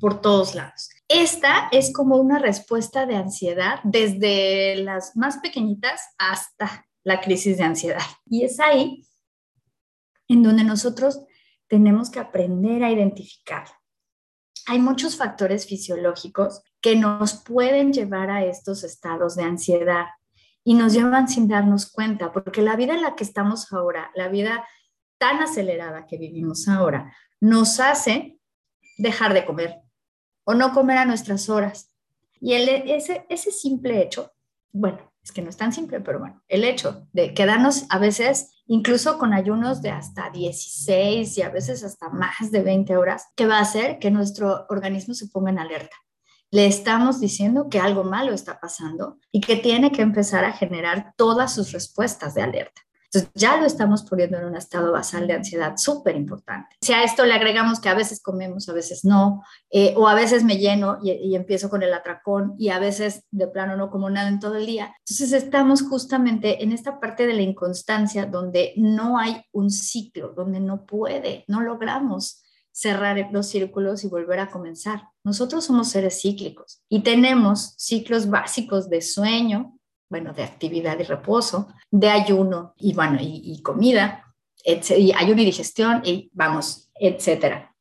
por 0.00 0.23
todos 0.23 0.55
lados. 0.55 0.88
Esta 1.07 1.69
es 1.71 1.93
como 1.93 2.16
una 2.16 2.38
respuesta 2.38 3.05
de 3.05 3.16
ansiedad 3.16 3.81
desde 3.85 4.76
las 4.76 5.14
más 5.16 5.37
pequeñitas 5.40 6.00
hasta 6.16 6.87
la 7.05 7.21
crisis 7.21 7.59
de 7.59 7.64
ansiedad. 7.64 8.00
Y 8.25 8.45
es 8.45 8.59
ahí 8.59 9.07
en 10.28 10.43
donde 10.43 10.64
nosotros 10.64 11.21
tenemos 11.69 12.09
que 12.09 12.21
aprender 12.21 12.83
a 12.85 12.90
identificar. 12.90 13.66
Hay 14.66 14.78
muchos 14.78 15.14
factores 15.14 15.66
fisiológicos 15.66 16.62
que 16.81 16.97
nos 16.97 17.35
pueden 17.35 17.93
llevar 17.93 18.31
a 18.31 18.47
estos 18.47 18.83
estados 18.83 19.37
de 19.37 19.43
ansiedad 19.43 20.07
y 20.66 20.75
nos 20.75 20.92
llevan 20.92 21.28
sin 21.28 21.46
darnos 21.46 21.92
cuenta, 21.92 22.32
porque 22.32 22.61
la 22.61 22.75
vida 22.75 22.92
en 22.92 23.02
la 23.02 23.14
que 23.14 23.23
estamos 23.23 23.73
ahora, 23.73 24.11
la 24.16 24.26
vida 24.26 24.66
tan 25.16 25.40
acelerada 25.40 26.06
que 26.08 26.18
vivimos 26.18 26.66
ahora, 26.66 27.14
nos 27.40 27.78
hace 27.78 28.40
dejar 28.99 29.32
de 29.32 29.46
comer, 29.46 29.76
o 30.42 30.54
no 30.54 30.73
comer 30.73 30.99
a 30.99 31.04
nuestras 31.04 31.49
horas. 31.49 31.94
Y 32.40 32.54
el, 32.54 32.68
ese, 32.68 33.25
ese 33.28 33.52
simple 33.52 34.02
hecho, 34.02 34.32
bueno, 34.73 34.99
es 35.23 35.30
que 35.30 35.40
no 35.40 35.50
es 35.50 35.56
tan 35.56 35.73
simple, 35.73 36.00
pero 36.00 36.18
bueno, 36.18 36.42
el 36.49 36.64
hecho 36.64 37.06
de 37.12 37.32
quedarnos 37.32 37.87
a 37.88 38.00
veces 38.00 38.50
incluso 38.66 39.18
con 39.18 39.35
ayunos 39.35 39.82
de 39.82 39.90
hasta 39.90 40.30
16 40.30 41.38
y 41.38 41.42
a 41.42 41.49
veces 41.49 41.85
hasta 41.85 42.08
más 42.08 42.50
de 42.50 42.62
20 42.62 42.96
horas, 42.96 43.26
que 43.37 43.46
va 43.46 43.58
a 43.58 43.62
hacer 43.62 44.00
que 44.00 44.11
nuestro 44.11 44.66
organismo 44.68 45.14
se 45.14 45.28
ponga 45.28 45.50
en 45.50 45.61
alerta. 45.61 45.96
Le 46.50 46.67
estamos 46.67 47.21
diciendo 47.21 47.69
que 47.69 47.81
algo 47.81 48.05
malo 48.05 48.33
está 48.33 48.61
pasando 48.61 49.19
y 49.33 49.41
que 49.41 49.57
tiene 49.57 49.93
que 49.93 50.03
empezar 50.03 50.45
a 50.45 50.53
generar 50.53 51.12
todas 51.17 51.55
sus 51.55 51.73
respuestas 51.73 52.35
de 52.35 52.43
alerta. 52.43 52.83
Entonces 53.07 53.31
ya 53.35 53.57
lo 53.57 53.67
estamos 53.67 54.03
poniendo 54.03 54.38
en 54.38 54.45
un 54.47 54.57
estado 54.57 54.93
basal 54.93 55.26
de 55.26 55.35
ansiedad 55.35 55.75
súper 55.76 56.17
importante. 56.17 56.76
Si 56.81 56.93
a 56.93 57.03
esto 57.03 57.25
le 57.25 57.35
agregamos 57.35 57.81
que 57.81 57.88
a 57.88 57.95
veces 57.95 58.21
comemos, 58.21 58.69
a 58.69 58.73
veces 58.73 59.05
no, 59.05 59.43
eh, 59.71 59.95
o 59.97 60.09
a 60.09 60.15
veces 60.15 60.45
me 60.45 60.59
lleno 60.59 60.99
y, 61.03 61.12
y, 61.12 61.37
empiezo 61.37 61.71
con 61.71 61.83
el 61.83 61.95
atracón 61.95 62.55
y 62.59 62.71
a 62.71 62.79
veces 62.79 63.25
de 63.31 63.47
plano 63.47 63.76
no 63.76 63.91
como 63.91 64.11
nada 64.11 64.29
en 64.29 64.41
todo 64.41 64.57
el 64.57 64.67
día, 64.67 64.95
entonces 64.99 65.33
estamos 65.33 65.83
justamente 65.83 66.62
en 66.62 66.73
esta 66.73 67.00
parte 67.00 67.26
de 67.26 67.35
la 67.35 67.43
inconstancia 67.43 68.26
donde 68.26 68.73
no 68.76 69.19
hay 69.19 69.43
un 69.53 69.71
ciclo, 69.71 70.33
donde 70.35 70.61
no 70.61 70.85
puede, 70.85 71.45
no 71.49 71.61
logramos 71.61 72.43
cerrar 72.76 73.30
los 73.33 73.47
círculos 73.47 74.04
y 74.04 74.09
volver 74.09 74.38
a 74.38 74.50
comenzar. 74.50 75.09
Nosotros 75.25 75.64
somos 75.64 75.88
seres 75.88 76.21
cíclicos 76.21 76.83
y 76.90 77.00
tenemos 77.00 77.73
ciclos 77.78 78.28
básicos 78.28 78.90
de 78.90 79.00
sueño, 79.00 79.78
bueno, 80.11 80.35
de 80.35 80.45
actividad 80.45 80.99
y 80.99 81.04
reposo, 81.04 81.68
de 81.90 82.11
ayuno 82.11 82.75
y, 82.76 82.92
bueno, 82.92 83.16
y, 83.18 83.62
comida, 83.62 84.26
y 84.62 85.12
ayuno 85.16 85.40
y 85.40 85.47
digestión, 85.47 86.02
y 86.04 86.30
vamos, 86.35 86.90
etcétera. 87.00 87.75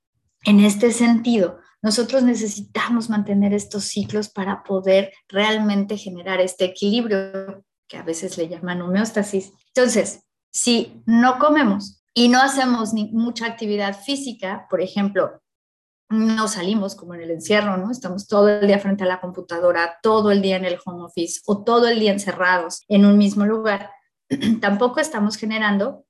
En 0.46 0.62
este 0.62 0.94
sentido, 0.94 1.60
nosotros 1.82 2.24
necesitamos 2.24 3.10
mantener 3.10 3.54
estos 3.54 3.84
ciclos 3.84 4.30
para 4.30 4.64
poder 4.64 5.12
realmente 5.28 5.98
generar 5.98 6.40
este 6.40 6.64
equilibrio 6.64 7.66
que 7.90 7.98
a 7.98 8.04
veces 8.04 8.38
le 8.38 8.48
llaman 8.48 8.82
homeostasis. 8.82 9.52
Entonces, 9.74 10.24
si 10.52 11.04
no 11.06 11.38
comemos 11.38 12.02
y 12.18 12.30
no 12.30 12.42
hacemos 12.42 12.94
mucha 12.94 13.46
actividad 13.46 14.00
física, 14.00 14.68
por 14.70 14.82
ejemplo, 14.82 15.42
no 16.10 16.48
salimos 16.48 16.96
como 16.96 17.14
en 17.14 17.22
el 17.22 17.32
encierro, 17.32 17.76
¿no? 17.78 17.92
Estamos 17.92 18.28
todo 18.28 18.48
el 18.48 18.68
día 18.68 18.80
frente 18.80 19.04
a 19.04 19.08
la 19.08 19.20
computadora, 19.20 20.00
todo 20.02 20.32
el 20.32 20.42
día 20.42 20.56
en 20.56 20.64
el 20.64 20.80
home 20.84 21.04
office 21.04 21.42
o 21.46 21.64
todo 21.64 21.88
el 21.88 22.00
día 22.00 22.14
encerrados 22.14 22.84
en 22.88 23.06
un 23.06 23.18
mismo 23.18 23.46
lugar. 23.46 23.92
Tampoco 24.62 25.02
estamos 25.02 25.36
generando 25.36 26.06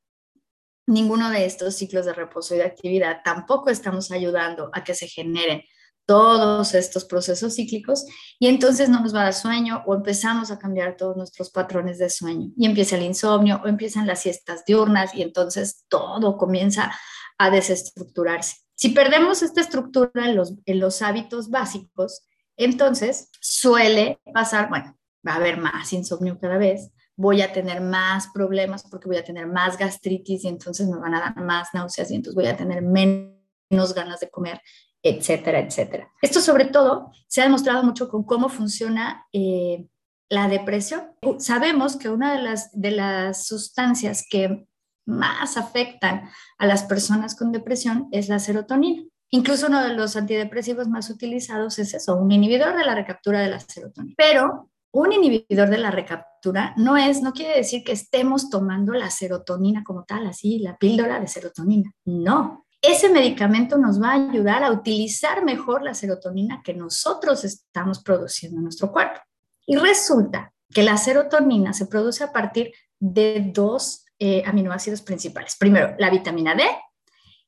ninguno 0.88 1.32
de 1.32 1.46
estos 1.46 1.76
ciclos 1.76 2.06
de 2.06 2.14
reposo 2.14 2.54
y 2.54 2.60
de 2.60 2.66
actividad. 2.66 3.22
Tampoco 3.24 3.72
estamos 3.72 4.12
ayudando 4.12 4.70
a 4.74 4.84
que 4.84 4.94
se 4.94 5.08
generen 5.08 5.64
todos 6.06 6.74
estos 6.76 7.06
procesos 7.06 7.56
cíclicos 7.56 8.06
y 8.40 8.48
entonces 8.48 8.90
no 8.90 9.00
nos 9.00 9.14
va 9.14 9.22
a 9.22 9.24
dar 9.26 9.34
sueño 9.34 9.84
o 9.86 9.96
empezamos 9.96 10.52
a 10.52 10.60
cambiar 10.60 10.98
todos 10.98 11.18
nuestros 11.18 11.50
patrones 11.50 11.98
de 11.98 12.10
sueño 12.10 12.52
y 12.56 12.66
empieza 12.66 12.96
el 12.96 13.04
insomnio 13.04 13.62
o 13.64 13.68
empiezan 13.68 14.08
las 14.08 14.22
siestas 14.22 14.64
diurnas 14.66 15.16
y 15.16 15.22
entonces 15.22 15.86
todo 15.90 16.38
comienza 16.38 16.94
a 17.38 17.50
desestructurarse. 17.50 18.58
Si 18.76 18.90
perdemos 18.90 19.42
esta 19.42 19.62
estructura 19.62 20.12
en 20.16 20.36
los, 20.36 20.54
en 20.66 20.80
los 20.80 21.02
hábitos 21.02 21.50
básicos, 21.50 22.28
entonces 22.58 23.30
suele 23.40 24.20
pasar, 24.34 24.70
bueno, 24.70 24.98
va 25.26 25.34
a 25.34 25.38
haber 25.38 25.58
más 25.58 25.92
insomnio 25.94 26.38
cada 26.40 26.58
vez, 26.58 26.92
voy 27.16 27.42
a 27.42 27.54
tener 27.54 27.82
más 27.82 28.28
problemas 28.34 28.84
porque 28.84 29.08
voy 29.08 29.18
a 29.18 29.24
tener 29.24 29.48
más 29.48 29.78
gastritis 29.78 30.44
y 30.44 30.48
entonces 30.50 30.88
me 30.88 31.00
van 31.00 31.16
a 31.16 31.20
dar 31.20 31.38
más 31.38 31.70
náuseas 31.74 32.12
y 32.12 32.16
entonces 32.16 32.36
voy 32.36 32.48
a 32.48 32.58
tener 32.58 32.82
menos 32.82 33.94
ganas 33.94 34.20
de 34.20 34.30
comer, 34.30 34.62
etcétera, 35.06 35.60
etcétera. 35.60 36.12
Esto 36.20 36.42
sobre 36.42 36.66
todo 36.66 37.12
se 37.28 37.42
ha 37.42 37.44
demostrado 37.44 37.84
mucho 37.84 38.10
con 38.10 38.24
cómo 38.24 38.50
funciona 38.50 39.28
eh, 39.32 39.88
la 40.30 40.48
depresión. 40.48 41.12
Sabemos 41.38 41.96
que 41.96 42.10
una 42.10 42.34
de 42.34 42.42
las, 42.42 42.72
de 42.74 42.90
las 42.90 43.46
sustancias 43.46 44.26
que 44.28 44.66
más 45.06 45.58
afectan 45.58 46.28
a 46.58 46.66
las 46.66 46.84
personas 46.84 47.36
con 47.36 47.52
depresión 47.52 48.08
es 48.12 48.30
la 48.30 48.40
serotonina. 48.40 49.04
Incluso 49.30 49.68
uno 49.68 49.84
de 49.84 49.94
los 49.94 50.16
antidepresivos 50.16 50.88
más 50.88 51.12
utilizados 51.12 51.78
es 51.78 51.94
eso, 51.94 52.16
un 52.16 52.32
inhibidor 52.32 52.76
de 52.76 52.86
la 52.86 52.96
recaptura 52.96 53.42
de 53.42 53.50
la 53.50 53.60
serotonina. 53.60 54.16
Pero 54.18 54.72
un 54.92 55.12
inhibidor 55.12 55.70
de 55.70 55.78
la 55.78 55.92
recaptura 55.92 56.74
no 56.78 56.98
es, 56.98 57.22
no 57.22 57.34
quiere 57.34 57.58
decir 57.58 57.84
que 57.84 57.92
estemos 57.92 58.50
tomando 58.50 58.94
la 58.94 59.12
serotonina 59.12 59.84
como 59.84 60.04
tal, 60.04 60.26
así, 60.26 60.58
la 60.60 60.78
píldora 60.78 61.20
de 61.20 61.28
serotonina. 61.28 61.92
No. 62.06 62.65
Ese 62.88 63.10
medicamento 63.10 63.78
nos 63.78 64.02
va 64.02 64.12
a 64.12 64.30
ayudar 64.30 64.64
a 64.64 64.72
utilizar 64.72 65.44
mejor 65.44 65.82
la 65.82 65.96
serotonina 65.96 66.62
que 66.64 66.74
nosotros 66.74 67.44
estamos 67.44 68.04
produciendo 68.04 68.58
en 68.58 68.64
nuestro 68.64 68.92
cuerpo. 68.92 69.20
Y 69.66 69.76
resulta 69.78 70.54
que 70.72 70.84
la 70.84 70.98
serotonina 70.98 71.74
se 71.74 71.88
produce 71.88 72.24
a 72.24 72.32
partir 72.32 72.74
de 73.00 73.52
dos 73.54 74.06
eh, 74.20 74.44
aminoácidos 74.46 75.02
principales. 75.02 75.56
Primero, 75.58 75.96
la 75.98 76.12
vitamina 76.12 76.54
D 76.54 76.64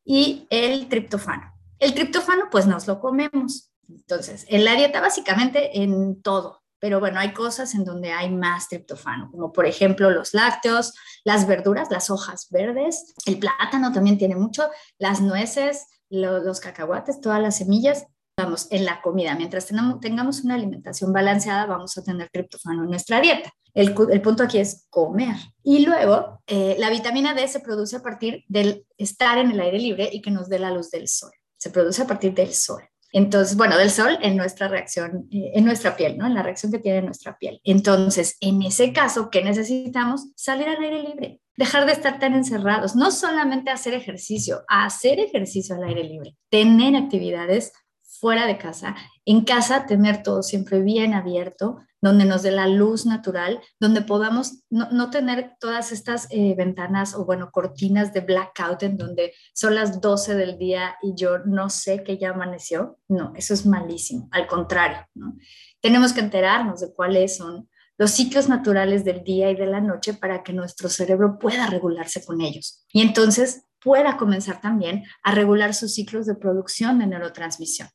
y 0.04 0.48
el 0.50 0.88
triptofano. 0.88 1.54
El 1.78 1.94
triptofano, 1.94 2.46
pues 2.50 2.66
nos 2.66 2.88
lo 2.88 3.00
comemos. 3.00 3.72
Entonces, 3.88 4.46
en 4.50 4.66
la 4.66 4.74
dieta 4.74 5.02
básicamente 5.02 5.84
en 5.84 6.22
todo, 6.22 6.64
pero 6.80 7.00
bueno, 7.00 7.20
hay 7.20 7.34
cosas 7.34 7.74
en 7.76 7.84
donde 7.84 8.12
hay 8.12 8.30
más 8.30 8.70
triptofano, 8.70 9.30
como 9.32 9.52
por 9.52 9.66
ejemplo 9.66 10.10
los 10.10 10.34
lácteos, 10.34 10.94
las 11.24 11.48
verduras, 11.48 11.90
las 11.92 12.10
hojas 12.10 12.48
verdes, 12.50 13.14
el 13.26 13.40
plátano 13.40 13.92
también 13.92 14.18
tiene 14.18 14.36
mucho, 14.36 14.70
las 14.98 15.22
nueces, 15.22 15.88
los 16.10 16.60
cacahuates, 16.60 17.22
todas 17.22 17.42
las 17.42 17.58
semillas, 17.58 18.06
vamos, 18.38 18.68
en 18.70 18.86
la 18.86 19.02
comida. 19.02 19.36
Mientras 19.36 19.68
tengamos 20.02 20.44
una 20.44 20.56
alimentación 20.56 21.12
balanceada, 21.12 21.66
vamos 21.66 21.98
a 21.98 22.04
tener 22.04 22.30
triptofano 22.30 22.84
en 22.84 22.90
nuestra 22.90 23.20
dieta. 23.20 23.52
El, 23.74 23.94
punto 23.94 24.44
aquí 24.44 24.58
es 24.58 24.88
comer. 24.90 25.36
Y 25.64 25.86
luego, 25.86 26.42
eh, 26.48 26.76
la 26.80 26.90
vitamina 26.90 27.34
D 27.34 27.48
se 27.48 27.60
produce 27.60 27.98
a 27.98 28.02
partir 28.02 28.44
del 28.48 28.86
estar 28.98 29.38
en 29.38 29.52
el 29.52 29.60
aire 29.60 29.80
libre 29.80 30.10
y 30.12 30.22
que 30.22 30.32
nos 30.32 30.50
dé 30.50 30.58
la 30.58 30.72
luz 30.72 30.90
del 30.90 31.08
sol. 31.08 31.32
Se 31.58 31.70
produce 31.70 32.02
a 32.02 32.08
partir 32.08 32.34
del 32.34 32.54
sol. 32.54 32.82
Entonces, 33.14 33.56
bueno, 33.56 33.78
del 33.78 33.90
sol 33.90 34.18
en 34.22 34.36
nuestra 34.36 34.68
reacción, 34.68 35.28
eh, 35.32 35.52
en 35.54 35.66
nuestra 35.66 35.96
piel, 35.96 36.18
¿no? 36.18 36.28
En 36.28 36.34
la 36.34 36.44
reacción 36.44 36.72
que 36.72 36.80
tiene 36.80 37.02
nuestra 37.02 37.38
piel. 37.38 37.62
Entonces, 37.64 38.38
en 38.42 38.62
ese 38.62 38.94
caso, 38.94 39.30
¿qué 39.30 39.44
necesitamos? 39.44 40.28
Salir 40.36 40.68
al 40.68 40.84
aire 40.84 41.04
libre, 41.04 41.42
dejar 41.56 41.86
de 41.86 41.94
estar 41.94 42.20
tan 42.20 42.34
encerrados, 42.34 42.96
no 42.96 43.12
solamente 43.12 43.72
hacer 43.72 43.94
ejercicio, 43.94 44.64
hacer 44.68 45.20
ejercicio 45.20 45.76
al 45.76 45.84
aire 45.86 46.04
libre, 46.04 46.36
tener 46.50 46.96
actividades 46.96 47.72
fuera 48.20 48.48
de 48.48 48.58
casa, 48.58 48.96
en 49.26 49.44
casa 49.44 49.86
tener 49.86 50.24
todo 50.24 50.44
siempre 50.44 50.82
bien 50.82 51.14
abierto, 51.14 51.80
donde 52.00 52.26
nos 52.26 52.44
dé 52.44 52.52
la 52.52 52.68
luz 52.68 53.06
natural, 53.06 53.60
donde 53.80 54.02
podamos 54.02 54.64
no, 54.70 55.10
tener 55.10 55.56
todas 55.60 55.92
estas 55.92 56.28
eh, 56.30 56.54
ventanas 56.56 57.16
o, 57.16 57.26
bueno, 57.26 57.50
cortinas 57.52 58.14
de 58.14 58.22
blackout 58.22 58.84
en 58.84 58.98
donde 58.98 59.34
son 59.54 59.74
las 59.76 60.00
12 60.00 60.36
del 60.36 60.58
día 60.60 60.96
y 61.02 61.16
yo 61.16 61.40
no 61.40 61.70
sé 61.70 62.04
que 62.04 62.18
ya 62.18 62.30
amaneció. 62.30 63.00
No, 63.08 63.34
eso 63.36 63.54
es 63.54 63.66
malísimo. 63.66 64.30
Al 64.32 64.46
contrario, 64.46 65.00
¿no? 65.16 65.36
tenemos 65.82 66.14
que 66.14 66.20
enterarnos 66.20 66.82
de 66.82 66.94
cuáles 66.94 67.38
son 67.38 67.70
los 67.98 68.12
ciclos 68.12 68.48
naturales 68.48 69.04
del 69.04 69.24
día 69.24 69.50
y 69.50 69.56
de 69.56 69.66
la 69.66 69.82
noche 69.82 70.14
para 70.14 70.44
que 70.44 70.54
nuestro 70.54 70.90
cerebro 70.90 71.40
pueda 71.40 71.68
regularse 71.68 72.24
con 72.24 72.42
ellos. 72.42 72.86
Y 72.92 73.02
entonces 73.02 73.64
pueda 73.82 74.18
comenzar 74.18 74.62
también 74.62 75.04
a 75.24 75.32
regular 75.32 75.74
sus 75.74 75.94
ciclos 75.94 76.26
de 76.26 76.36
producción 76.36 77.00
de 77.00 77.08
neurotransmisión. 77.08 77.90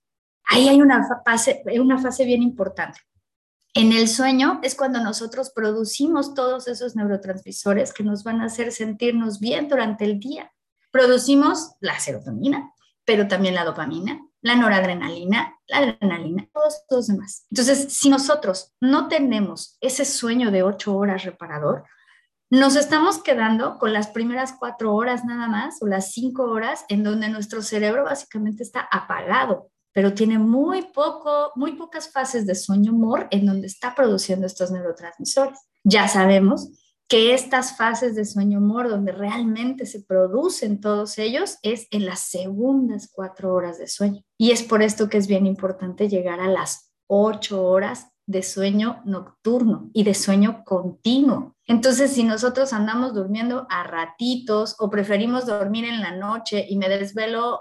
Ahí 0.52 0.68
hay 0.68 0.82
una 0.82 1.08
fase, 1.24 1.62
una 1.80 1.98
fase 1.98 2.26
bien 2.26 2.42
importante. 2.42 3.00
En 3.72 3.92
el 3.92 4.06
sueño 4.06 4.60
es 4.62 4.74
cuando 4.74 5.02
nosotros 5.02 5.50
producimos 5.50 6.34
todos 6.34 6.68
esos 6.68 6.94
neurotransmisores 6.94 7.94
que 7.94 8.04
nos 8.04 8.22
van 8.22 8.42
a 8.42 8.44
hacer 8.44 8.70
sentirnos 8.70 9.40
bien 9.40 9.68
durante 9.68 10.04
el 10.04 10.20
día. 10.20 10.52
Producimos 10.90 11.72
la 11.80 11.98
serotonina, 11.98 12.70
pero 13.06 13.28
también 13.28 13.54
la 13.54 13.64
dopamina, 13.64 14.20
la 14.42 14.56
noradrenalina, 14.56 15.56
la 15.68 15.78
adrenalina, 15.78 16.46
todos 16.52 16.82
los 16.90 17.06
demás. 17.06 17.46
Entonces, 17.50 17.90
si 17.90 18.10
nosotros 18.10 18.74
no 18.78 19.08
tenemos 19.08 19.78
ese 19.80 20.04
sueño 20.04 20.50
de 20.50 20.64
ocho 20.64 20.94
horas 20.94 21.24
reparador, 21.24 21.84
nos 22.50 22.76
estamos 22.76 23.22
quedando 23.22 23.78
con 23.78 23.94
las 23.94 24.08
primeras 24.08 24.52
cuatro 24.52 24.94
horas 24.94 25.24
nada 25.24 25.48
más 25.48 25.80
o 25.80 25.86
las 25.86 26.12
cinco 26.12 26.42
horas 26.42 26.84
en 26.90 27.04
donde 27.04 27.30
nuestro 27.30 27.62
cerebro 27.62 28.04
básicamente 28.04 28.62
está 28.62 28.86
apagado 28.92 29.71
pero 29.92 30.14
tiene 30.14 30.38
muy, 30.38 30.82
poco, 30.92 31.52
muy 31.54 31.72
pocas 31.72 32.10
fases 32.10 32.46
de 32.46 32.54
sueño 32.54 32.92
humor 32.92 33.28
en 33.30 33.46
donde 33.46 33.66
está 33.66 33.94
produciendo 33.94 34.46
estos 34.46 34.70
neurotransmisores. 34.70 35.58
Ya 35.84 36.08
sabemos 36.08 36.70
que 37.08 37.34
estas 37.34 37.76
fases 37.76 38.14
de 38.14 38.24
sueño 38.24 38.58
humor 38.58 38.88
donde 38.88 39.12
realmente 39.12 39.84
se 39.84 40.00
producen 40.00 40.80
todos 40.80 41.18
ellos 41.18 41.58
es 41.62 41.86
en 41.90 42.06
las 42.06 42.20
segundas 42.20 43.10
cuatro 43.12 43.52
horas 43.52 43.78
de 43.78 43.86
sueño. 43.86 44.22
Y 44.38 44.50
es 44.52 44.62
por 44.62 44.82
esto 44.82 45.10
que 45.10 45.18
es 45.18 45.26
bien 45.26 45.44
importante 45.46 46.08
llegar 46.08 46.40
a 46.40 46.48
las 46.48 46.90
ocho 47.06 47.66
horas 47.66 48.08
de 48.26 48.42
sueño 48.42 49.02
nocturno 49.04 49.90
y 49.92 50.04
de 50.04 50.14
sueño 50.14 50.62
continuo. 50.64 51.54
Entonces, 51.66 52.12
si 52.12 52.24
nosotros 52.24 52.72
andamos 52.72 53.12
durmiendo 53.12 53.66
a 53.68 53.82
ratitos 53.84 54.76
o 54.78 54.88
preferimos 54.88 55.44
dormir 55.44 55.84
en 55.84 56.00
la 56.00 56.16
noche 56.16 56.64
y 56.68 56.78
me 56.78 56.88
desvelo 56.88 57.60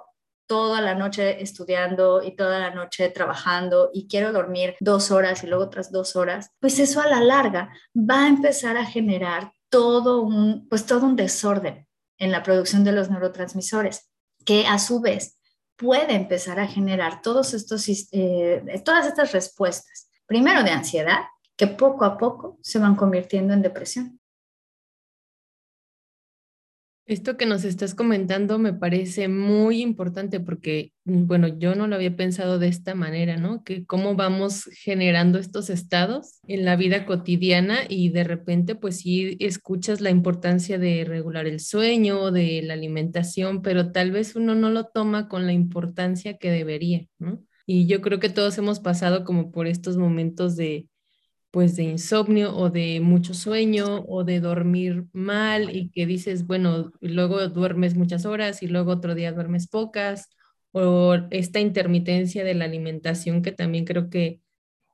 toda 0.51 0.81
la 0.81 0.95
noche 0.95 1.41
estudiando 1.41 2.21
y 2.21 2.35
toda 2.35 2.59
la 2.59 2.71
noche 2.71 3.07
trabajando 3.07 3.89
y 3.93 4.09
quiero 4.09 4.33
dormir 4.33 4.75
dos 4.81 5.09
horas 5.09 5.45
y 5.45 5.47
luego 5.47 5.63
otras 5.63 5.93
dos 5.93 6.17
horas, 6.17 6.49
pues 6.59 6.77
eso 6.77 6.99
a 6.99 7.07
la 7.07 7.21
larga 7.21 7.69
va 7.95 8.25
a 8.25 8.27
empezar 8.27 8.75
a 8.75 8.85
generar 8.85 9.53
todo 9.69 10.21
un, 10.21 10.67
pues 10.67 10.85
todo 10.85 11.05
un 11.05 11.15
desorden 11.15 11.87
en 12.17 12.31
la 12.33 12.43
producción 12.43 12.83
de 12.83 12.91
los 12.91 13.09
neurotransmisores, 13.09 14.11
que 14.43 14.67
a 14.67 14.77
su 14.77 14.99
vez 14.99 15.39
puede 15.77 16.15
empezar 16.15 16.59
a 16.59 16.67
generar 16.67 17.21
todos 17.21 17.53
estos, 17.53 17.87
eh, 18.11 18.61
todas 18.83 19.07
estas 19.07 19.31
respuestas, 19.31 20.09
primero 20.25 20.63
de 20.63 20.71
ansiedad, 20.71 21.19
que 21.55 21.67
poco 21.67 22.03
a 22.03 22.17
poco 22.17 22.57
se 22.61 22.77
van 22.77 22.97
convirtiendo 22.97 23.53
en 23.53 23.61
depresión. 23.61 24.19
Esto 27.07 27.35
que 27.35 27.45
nos 27.45 27.65
estás 27.65 27.93
comentando 27.93 28.57
me 28.57 28.73
parece 28.73 29.27
muy 29.27 29.81
importante 29.81 30.39
porque, 30.39 30.93
mm, 31.03 31.25
bueno, 31.25 31.47
yo 31.47 31.75
no 31.75 31.87
lo 31.87 31.95
había 31.95 32.15
pensado 32.15 32.57
de 32.57 32.67
esta 32.69 32.95
manera, 32.95 33.37
¿no? 33.37 33.63
Que 33.63 33.85
cómo 33.85 34.15
vamos 34.15 34.65
generando 34.83 35.39
estos 35.39 35.69
estados 35.69 36.39
en 36.47 36.63
la 36.63 36.75
vida 36.77 37.05
cotidiana 37.05 37.79
y 37.89 38.09
de 38.09 38.23
repente, 38.23 38.75
pues 38.75 38.99
sí, 38.99 39.35
escuchas 39.39 39.99
la 39.99 40.09
importancia 40.11 40.77
de 40.77 41.03
regular 41.03 41.47
el 41.47 41.59
sueño, 41.59 42.31
de 42.31 42.61
la 42.61 42.73
alimentación, 42.75 43.61
pero 43.61 43.91
tal 43.91 44.11
vez 44.11 44.35
uno 44.35 44.55
no 44.55 44.69
lo 44.69 44.85
toma 44.85 45.27
con 45.27 45.45
la 45.45 45.53
importancia 45.53 46.37
que 46.37 46.51
debería, 46.51 47.07
¿no? 47.19 47.43
Y 47.65 47.87
yo 47.87 48.01
creo 48.01 48.19
que 48.19 48.29
todos 48.29 48.57
hemos 48.57 48.79
pasado 48.79 49.23
como 49.25 49.51
por 49.51 49.67
estos 49.67 49.97
momentos 49.97 50.55
de 50.55 50.87
pues 51.51 51.75
de 51.75 51.83
insomnio 51.83 52.55
o 52.55 52.69
de 52.69 53.01
mucho 53.01 53.33
sueño 53.33 54.05
o 54.07 54.23
de 54.23 54.39
dormir 54.39 55.05
mal 55.13 55.75
y 55.75 55.89
que 55.89 56.05
dices, 56.05 56.47
bueno, 56.47 56.91
luego 57.01 57.47
duermes 57.49 57.95
muchas 57.95 58.25
horas 58.25 58.63
y 58.63 58.67
luego 58.67 58.91
otro 58.91 59.15
día 59.15 59.33
duermes 59.33 59.67
pocas 59.67 60.29
o 60.71 61.15
esta 61.29 61.59
intermitencia 61.59 62.45
de 62.45 62.53
la 62.55 62.65
alimentación 62.65 63.41
que 63.41 63.51
también 63.51 63.85
creo 63.85 64.09
que 64.09 64.41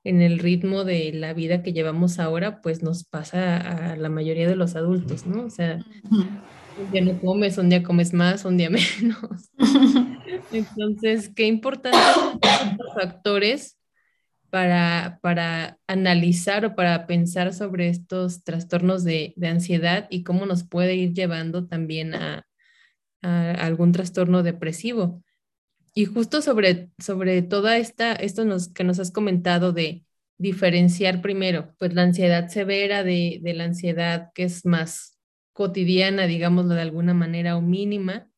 en 0.03 0.21
el 0.21 0.39
ritmo 0.39 0.83
de 0.83 1.11
la 1.13 1.33
vida 1.33 1.61
que 1.61 1.73
llevamos 1.73 2.17
ahora, 2.17 2.61
pues 2.61 2.81
nos 2.81 3.03
pasa 3.03 3.57
a 3.91 3.95
la 3.97 4.09
mayoría 4.09 4.47
de 4.47 4.55
los 4.55 4.75
adultos, 4.75 5.25
¿no? 5.25 5.43
O 5.43 5.49
sea, 5.49 5.79
un 6.09 6.91
día 6.91 7.01
no 7.01 7.19
comes, 7.19 7.57
un 7.57 7.69
día 7.69 7.83
comes 7.83 8.13
más, 8.13 8.45
un 8.45 8.57
día 8.57 8.69
menos. 9.01 9.51
Entonces, 10.51 11.29
qué 11.35 11.45
importante 11.45 11.97
los 12.77 12.93
factores 12.93 13.76
para, 14.49 15.19
para 15.21 15.79
analizar 15.87 16.65
o 16.65 16.75
para 16.75 17.07
pensar 17.07 17.53
sobre 17.53 17.89
estos 17.89 18.43
trastornos 18.43 19.03
de, 19.03 19.33
de, 19.35 19.47
ansiedad 19.47 20.07
y 20.09 20.23
cómo 20.23 20.45
nos 20.45 20.63
puede 20.63 20.95
ir 20.95 21.13
llevando 21.13 21.67
también 21.67 22.15
a, 22.15 22.45
a, 23.21 23.51
algún 23.51 23.91
trastorno 23.91 24.43
depresivo. 24.43 25.23
Y 25.93 26.05
justo 26.05 26.41
sobre, 26.41 26.89
sobre 26.99 27.41
toda 27.41 27.77
esta, 27.77 28.13
esto 28.13 28.45
nos, 28.45 28.69
que 28.69 28.83
nos 28.83 28.99
has 28.99 29.11
comentado 29.11 29.73
de 29.73 30.05
diferenciar 30.37 31.21
primero, 31.21 31.73
pues 31.79 31.93
la 31.93 32.03
ansiedad 32.03 32.47
severa 32.49 33.03
de, 33.03 33.39
de 33.41 33.53
la 33.53 33.63
ansiedad 33.65 34.29
que 34.35 34.43
es 34.43 34.65
más 34.65 35.17
cotidiana, 35.53 36.27
digámoslo 36.27 36.75
de 36.75 36.81
alguna 36.81 37.15
manera, 37.15 37.57
o 37.57 37.61
mínima, 37.61 38.29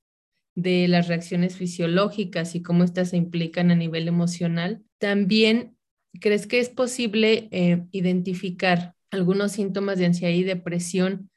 de 0.56 0.88
las 0.88 1.08
reacciones 1.08 1.58
fisiológicas 1.58 2.56
y 2.56 2.62
cómo 2.62 2.84
éstas 2.84 3.10
se 3.10 3.18
implican 3.18 3.72
a 3.72 3.76
nivel 3.76 4.08
emocional. 4.08 4.84
También 4.98 5.78
¿crees 6.20 6.48
que 6.48 6.60
es 6.60 6.70
posible 6.70 7.48
eh, 7.52 7.86
identificar 7.92 8.96
algunos 9.12 9.54
síntomas 9.54 9.98
de 9.98 10.06
ansiedad 10.06 10.34
y 10.34 10.44
depresión 10.44 11.30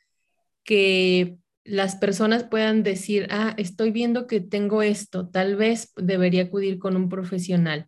que 0.64 1.38
las 1.64 1.96
personas 1.96 2.44
puedan 2.44 2.82
decir, 2.82 3.28
ah, 3.30 3.54
estoy 3.56 3.90
viendo 3.90 4.26
que 4.26 4.40
tengo 4.40 4.82
esto, 4.82 5.28
tal 5.28 5.56
vez 5.56 5.92
debería 5.96 6.44
acudir 6.44 6.78
con 6.78 6.96
un 6.96 7.08
profesional? 7.08 7.86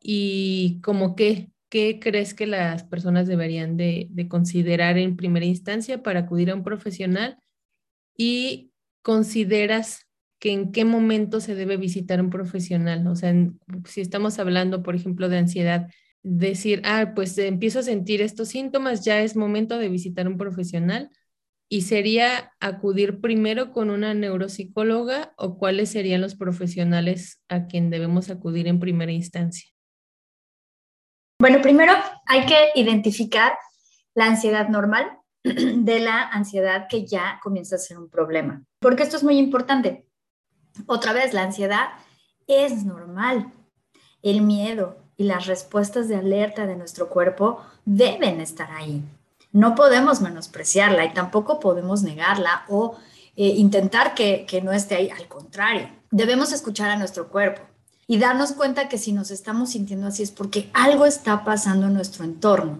Y 0.00 0.80
como 0.82 1.16
que, 1.16 1.50
¿qué 1.70 1.98
crees 2.00 2.34
que 2.34 2.46
las 2.46 2.84
personas 2.84 3.26
deberían 3.26 3.76
de, 3.76 4.08
de 4.10 4.28
considerar 4.28 4.98
en 4.98 5.16
primera 5.16 5.46
instancia 5.46 6.02
para 6.02 6.20
acudir 6.20 6.50
a 6.50 6.54
un 6.54 6.64
profesional? 6.64 7.38
Y 8.16 8.72
consideras 9.02 10.06
que 10.38 10.52
en 10.52 10.72
qué 10.72 10.84
momento 10.84 11.40
se 11.40 11.54
debe 11.54 11.76
visitar 11.76 12.20
un 12.20 12.30
profesional. 12.30 13.06
O 13.06 13.16
sea, 13.16 13.34
si 13.86 14.00
estamos 14.00 14.38
hablando, 14.38 14.82
por 14.82 14.94
ejemplo, 14.94 15.28
de 15.28 15.38
ansiedad, 15.38 15.88
decir, 16.28 16.82
ah, 16.84 17.12
pues 17.14 17.38
empiezo 17.38 17.78
a 17.78 17.82
sentir 17.82 18.20
estos 18.20 18.48
síntomas, 18.48 19.04
ya 19.04 19.20
es 19.20 19.34
momento 19.34 19.78
de 19.78 19.88
visitar 19.88 20.28
un 20.28 20.36
profesional. 20.36 21.10
¿Y 21.70 21.82
sería 21.82 22.52
acudir 22.60 23.20
primero 23.20 23.72
con 23.72 23.90
una 23.90 24.14
neuropsicóloga 24.14 25.34
o 25.36 25.58
cuáles 25.58 25.90
serían 25.90 26.22
los 26.22 26.34
profesionales 26.34 27.42
a 27.48 27.66
quien 27.66 27.90
debemos 27.90 28.30
acudir 28.30 28.68
en 28.68 28.80
primera 28.80 29.12
instancia? 29.12 29.70
Bueno, 31.40 31.60
primero 31.60 31.92
hay 32.26 32.46
que 32.46 32.70
identificar 32.74 33.52
la 34.14 34.26
ansiedad 34.26 34.68
normal 34.68 35.18
de 35.44 36.00
la 36.00 36.22
ansiedad 36.22 36.86
que 36.88 37.06
ya 37.06 37.38
comienza 37.42 37.76
a 37.76 37.78
ser 37.78 37.98
un 37.98 38.08
problema, 38.08 38.64
porque 38.80 39.02
esto 39.02 39.16
es 39.16 39.22
muy 39.22 39.38
importante. 39.38 40.06
Otra 40.86 41.12
vez, 41.12 41.34
la 41.34 41.42
ansiedad 41.42 41.88
es 42.46 42.84
normal. 42.84 43.52
El 44.22 44.40
miedo 44.40 45.07
y 45.18 45.24
las 45.24 45.46
respuestas 45.46 46.08
de 46.08 46.16
alerta 46.16 46.66
de 46.66 46.76
nuestro 46.76 47.08
cuerpo 47.08 47.60
deben 47.84 48.40
estar 48.40 48.70
ahí. 48.70 49.02
No 49.52 49.74
podemos 49.74 50.20
menospreciarla 50.20 51.04
y 51.04 51.12
tampoco 51.12 51.58
podemos 51.58 52.02
negarla 52.02 52.64
o 52.68 52.96
eh, 53.36 53.48
intentar 53.48 54.14
que, 54.14 54.46
que 54.48 54.62
no 54.62 54.72
esté 54.72 54.94
ahí. 54.94 55.10
Al 55.10 55.26
contrario, 55.26 55.90
debemos 56.12 56.52
escuchar 56.52 56.90
a 56.90 56.96
nuestro 56.96 57.28
cuerpo 57.28 57.62
y 58.06 58.18
darnos 58.18 58.52
cuenta 58.52 58.88
que 58.88 58.96
si 58.96 59.12
nos 59.12 59.32
estamos 59.32 59.70
sintiendo 59.70 60.06
así 60.06 60.22
es 60.22 60.30
porque 60.30 60.70
algo 60.72 61.04
está 61.04 61.44
pasando 61.44 61.88
en 61.88 61.94
nuestro 61.94 62.24
entorno. 62.24 62.78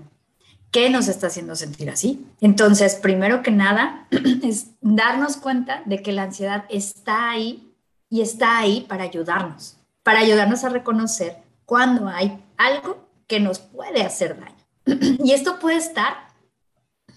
¿Qué 0.70 0.90
nos 0.90 1.08
está 1.08 1.26
haciendo 1.26 1.56
sentir 1.56 1.90
así? 1.90 2.24
Entonces, 2.40 2.94
primero 2.94 3.42
que 3.42 3.50
nada, 3.50 4.06
es 4.42 4.68
darnos 4.80 5.38
cuenta 5.38 5.82
de 5.86 6.02
que 6.02 6.12
la 6.12 6.24
ansiedad 6.24 6.66
está 6.68 7.30
ahí 7.30 7.74
y 8.08 8.20
está 8.20 8.58
ahí 8.58 8.86
para 8.88 9.02
ayudarnos, 9.04 9.76
para 10.02 10.20
ayudarnos 10.20 10.62
a 10.64 10.68
reconocer 10.68 11.47
cuando 11.68 12.08
hay 12.08 12.42
algo 12.56 13.10
que 13.26 13.40
nos 13.40 13.58
puede 13.58 14.00
hacer 14.00 14.40
daño. 14.40 14.56
y 15.22 15.32
esto 15.32 15.58
puede 15.58 15.76
estar 15.76 16.14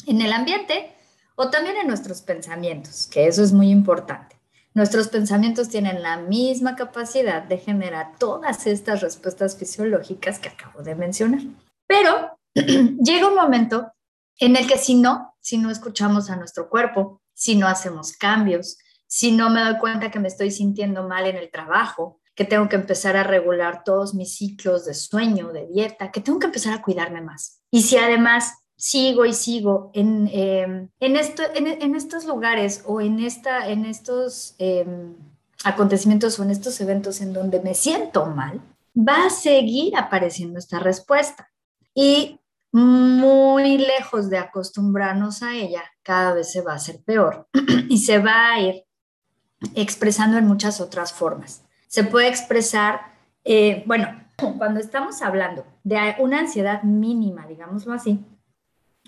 en 0.06 0.22
el 0.22 0.34
ambiente 0.34 0.94
o 1.36 1.50
también 1.50 1.78
en 1.78 1.88
nuestros 1.88 2.22
pensamientos, 2.22 3.08
que 3.08 3.28
eso 3.28 3.44
es 3.44 3.54
muy 3.54 3.70
importante. 3.70 4.42
Nuestros 4.74 5.08
pensamientos 5.08 5.70
tienen 5.70 6.04
la 6.04 6.18
misma 6.18 6.76
capacidad 6.76 7.44
de 7.44 7.60
generar 7.60 8.18
todas 8.20 8.68
estas 8.68 9.00
respuestas 9.00 9.56
fisiológicas 9.56 10.38
que 10.38 10.50
acabo 10.50 10.84
de 10.84 10.96
mencionar. 10.96 11.44
Pero 11.88 12.38
llega 12.54 13.30
un 13.30 13.36
momento 13.36 13.94
en 14.38 14.58
el 14.58 14.68
que 14.68 14.78
si 14.78 14.96
no, 14.96 15.34
si 15.40 15.60
no 15.60 15.72
escuchamos 15.72 16.30
a 16.30 16.36
nuestro 16.36 16.70
cuerpo, 16.70 17.22
si 17.34 17.56
no 17.56 17.68
hacemos 17.68 18.18
cambios, 18.18 18.78
si 19.08 19.32
no 19.32 19.50
me 19.50 19.64
doy 19.64 19.78
cuenta 19.78 20.12
que 20.12 20.20
me 20.20 20.28
estoy 20.28 20.52
sintiendo 20.52 21.08
mal 21.08 21.26
en 21.26 21.38
el 21.38 21.50
trabajo, 21.50 22.21
que 22.36 22.46
tengo 22.46 22.70
que 22.70 22.76
empezar 22.76 23.18
a 23.18 23.24
regular 23.24 23.84
todos 23.84 24.14
mis 24.14 24.36
ciclos 24.36 24.86
de 24.86 24.94
sueño, 24.94 25.52
de 25.52 25.68
dieta, 25.68 26.12
que 26.12 26.22
tengo 26.22 26.40
que 26.40 26.48
empezar 26.48 26.74
a 26.74 26.82
cuidarme 26.82 27.22
más. 27.22 27.62
Y 27.72 27.82
si 27.84 27.98
además 27.98 28.54
sigo 28.78 29.26
y 29.26 29.34
sigo 29.34 29.92
en, 29.94 30.28
em, 30.32 30.90
en, 31.00 31.16
esto, 31.16 31.44
en, 31.54 31.96
estos 31.96 32.26
lugares 32.26 32.84
o 32.88 33.00
en, 33.00 33.20
esta, 33.20 33.70
en 33.70 33.86
estos 33.86 34.56
em, 34.58 35.16
acontecimientos 35.64 36.40
o 36.40 36.44
en 36.44 36.52
estos 36.52 36.82
eventos 36.82 37.22
en 37.22 37.34
donde 37.34 37.60
me 37.62 37.76
siento 37.76 38.26
mal, 38.26 38.62
va 38.98 39.26
a 39.26 39.30
seguir 39.30 39.96
apareciendo 39.98 40.58
esta 40.58 40.80
respuesta. 40.80 41.52
Y 41.94 42.40
muy 42.72 43.78
lejos 43.78 44.30
de 44.30 44.38
acostumbrarnos 44.38 45.44
a 45.44 45.56
ella, 45.56 45.84
cada 46.04 46.34
vez 46.34 46.52
se 46.52 46.62
va 46.62 46.74
a 46.74 46.78
hacer 46.78 47.02
peor 47.04 47.48
y 47.90 47.98
se 47.98 48.20
va 48.20 48.54
a 48.54 48.60
ir 48.62 48.86
expresando 49.76 50.38
en 50.38 50.48
muchas 50.48 50.82
otras 50.82 51.14
formas. 51.14 51.64
Se 51.92 52.06
puede 52.06 52.30
expresar, 52.30 53.02
eh, 53.44 53.84
bueno, 53.86 54.08
cuando 54.58 54.80
estamos 54.80 55.22
hablando 55.22 55.66
de 55.84 56.16
una 56.20 56.40
ansiedad 56.40 56.84
mínima, 56.84 57.46
digámoslo 57.48 57.92
así, 57.92 58.24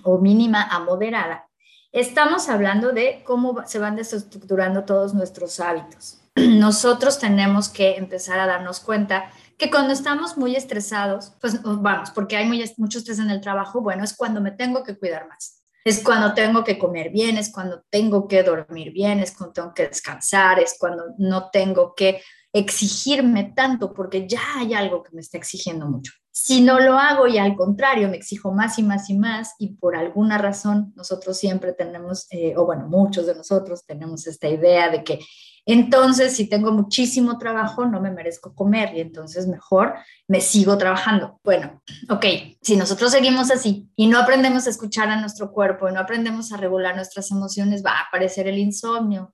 o 0.04 0.17
mínima 0.17 0.63
a 0.63 0.80
moderada, 0.80 1.48
estamos 1.93 2.50
hablando 2.50 2.91
de 2.91 3.24
cómo 3.24 3.65
se 3.65 3.80
van 3.80 3.96
desestructurando 3.96 4.84
todos 4.84 5.13
nuestros 5.13 5.62
hábitos. 5.62 6.19
Nosotros 6.36 7.19
tenemos 7.19 7.69
que 7.69 7.96
empezar 7.96 8.38
a 8.38 8.48
darnos 8.48 8.82
cuenta 8.82 9.32
que 9.58 9.72
cuando 9.72 9.93
estamos 9.93 10.38
muy 10.38 10.58
estresados, 10.58 11.32
pues 11.39 11.62
vamos, 11.63 12.12
porque 12.12 12.36
hay 12.36 12.46
muy, 12.46 12.69
mucho 12.76 12.98
estrés 12.98 13.19
en 13.19 13.30
el 13.30 13.39
trabajo, 13.39 13.80
bueno, 13.80 14.04
es 14.04 14.13
cuando 14.13 14.41
me 14.41 14.52
tengo 14.52 14.84
que 14.84 14.98
cuidar 14.98 15.26
más 15.30 15.63
es 15.86 16.02
cuando 16.02 16.34
tengo 16.34 16.63
que 16.63 16.80
comer 16.80 17.10
bien, 17.10 17.38
es 17.38 17.52
cuando 17.52 17.84
tengo 17.89 18.26
que 18.28 18.41
dormir 18.41 18.93
bien, 18.93 19.19
es 19.19 19.36
cuando 19.36 19.54
tengo 19.54 19.74
que 19.74 19.88
descansar, 19.89 20.60
es 20.60 20.78
cuando 20.80 21.13
no 21.17 21.50
tengo 21.50 21.93
que 21.93 22.22
exigirme 22.54 23.52
tanto 23.56 23.94
porque 23.94 24.28
ya 24.28 24.42
hay 24.58 24.74
algo 24.74 25.02
que 25.04 25.12
me 25.13 25.22
está 25.22 25.38
exigiendo 25.38 25.88
mucho. 25.88 26.13
Si 26.32 26.62
no 26.62 26.80
lo 26.80 26.98
hago 26.98 27.28
y 27.28 27.38
al 27.38 27.56
contrario 27.56 28.10
me 28.10 28.18
exijo 28.18 28.54
más 28.54 28.80
y 28.80 28.84
más 28.84 29.10
y 29.10 29.18
más 29.18 29.54
y 29.60 29.76
por 29.76 29.96
alguna 29.96 30.38
razón 30.38 30.94
nosotros 30.96 31.38
siempre 31.38 31.74
tenemos, 31.74 32.28
eh, 32.30 32.54
o 32.56 32.66
bueno, 32.66 32.88
muchos 32.88 33.26
de 33.26 33.36
nosotros 33.36 33.86
tenemos 33.86 34.28
esta 34.28 34.48
idea 34.48 34.89
de 34.89 35.04
que 35.04 35.20
entonces, 35.66 36.36
si 36.36 36.50
tengo 36.50 36.74
muchísimo 36.74 37.38
trabajo, 37.38 37.86
no 37.86 38.02
me 38.02 38.12
merezco 38.12 38.54
comer 38.54 38.96
y 38.96 39.00
entonces 39.00 39.48
mejor 39.48 39.94
me 40.28 40.42
sigo 40.42 40.78
trabajando. 40.78 41.39
Bueno, 41.44 41.82
ok, 42.10 42.26
si 42.62 42.76
nosotros 42.76 43.12
seguimos 43.12 43.50
así 43.50 43.89
y 43.96 44.08
no 44.08 44.20
aprendemos 44.20 44.68
a 44.68 44.70
escuchar 44.70 45.10
a 45.10 45.22
nuestro 45.22 45.52
cuerpo 45.54 45.88
y 45.88 45.94
no 45.94 46.02
aprendemos 46.02 46.52
a 46.52 46.58
regular 46.58 46.96
nuestras 46.96 47.32
emociones, 47.32 47.82
va 47.84 47.92
a 47.92 48.02
aparecer 48.08 48.48
el 48.48 48.58
insomnio, 48.58 49.34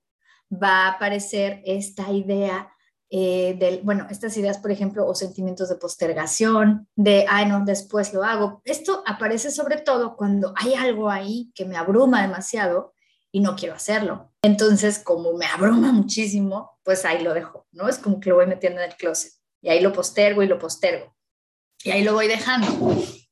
va 0.52 0.86
a 0.86 0.90
aparecer 0.92 1.64
esta 1.66 2.12
idea 2.12 2.70
eh, 3.12 3.82
bueno, 3.84 4.08
estas 4.10 4.38
ideas, 4.38 4.60
por 4.60 4.72
ejemplo, 4.72 5.08
o 5.08 5.16
sentimientos 5.16 5.70
de 5.70 5.76
postergación, 5.76 6.88
de, 6.96 7.26
ay, 7.28 7.48
no, 7.48 7.64
después 7.66 8.14
lo 8.14 8.24
hago. 8.24 8.62
Esto 8.66 9.04
aparece 9.06 9.52
sobre 9.52 9.78
todo 9.78 10.16
cuando 10.16 10.54
hay 10.56 10.76
algo 10.76 11.10
ahí 11.10 11.52
que 11.56 11.66
me 11.66 11.78
abruma 11.78 12.22
demasiado 12.22 12.94
y 13.32 13.40
no 13.40 13.56
quiero 13.56 13.76
hacerlo. 13.76 14.32
Entonces, 14.42 15.00
como 15.00 15.34
me 15.34 15.46
abruma 15.46 15.92
muchísimo, 15.92 16.80
pues 16.84 17.06
ahí 17.06 17.24
lo 17.24 17.34
dejo, 17.34 17.68
¿no? 17.72 17.90
Es 17.90 17.98
como 17.98 18.20
que 18.20 18.30
lo 18.30 18.36
voy 18.36 18.46
metiendo 18.46 18.82
en 18.82 18.90
el 18.92 18.96
closet 18.96 19.34
y 19.62 19.70
ahí 19.70 19.82
lo 19.82 19.92
postergo 19.92 20.44
y 20.44 20.48
lo 20.48 20.60
postergo. 20.60 21.16
Y 21.84 21.92
ahí 21.92 22.04
lo 22.04 22.14
voy 22.14 22.28
dejando. 22.28 22.68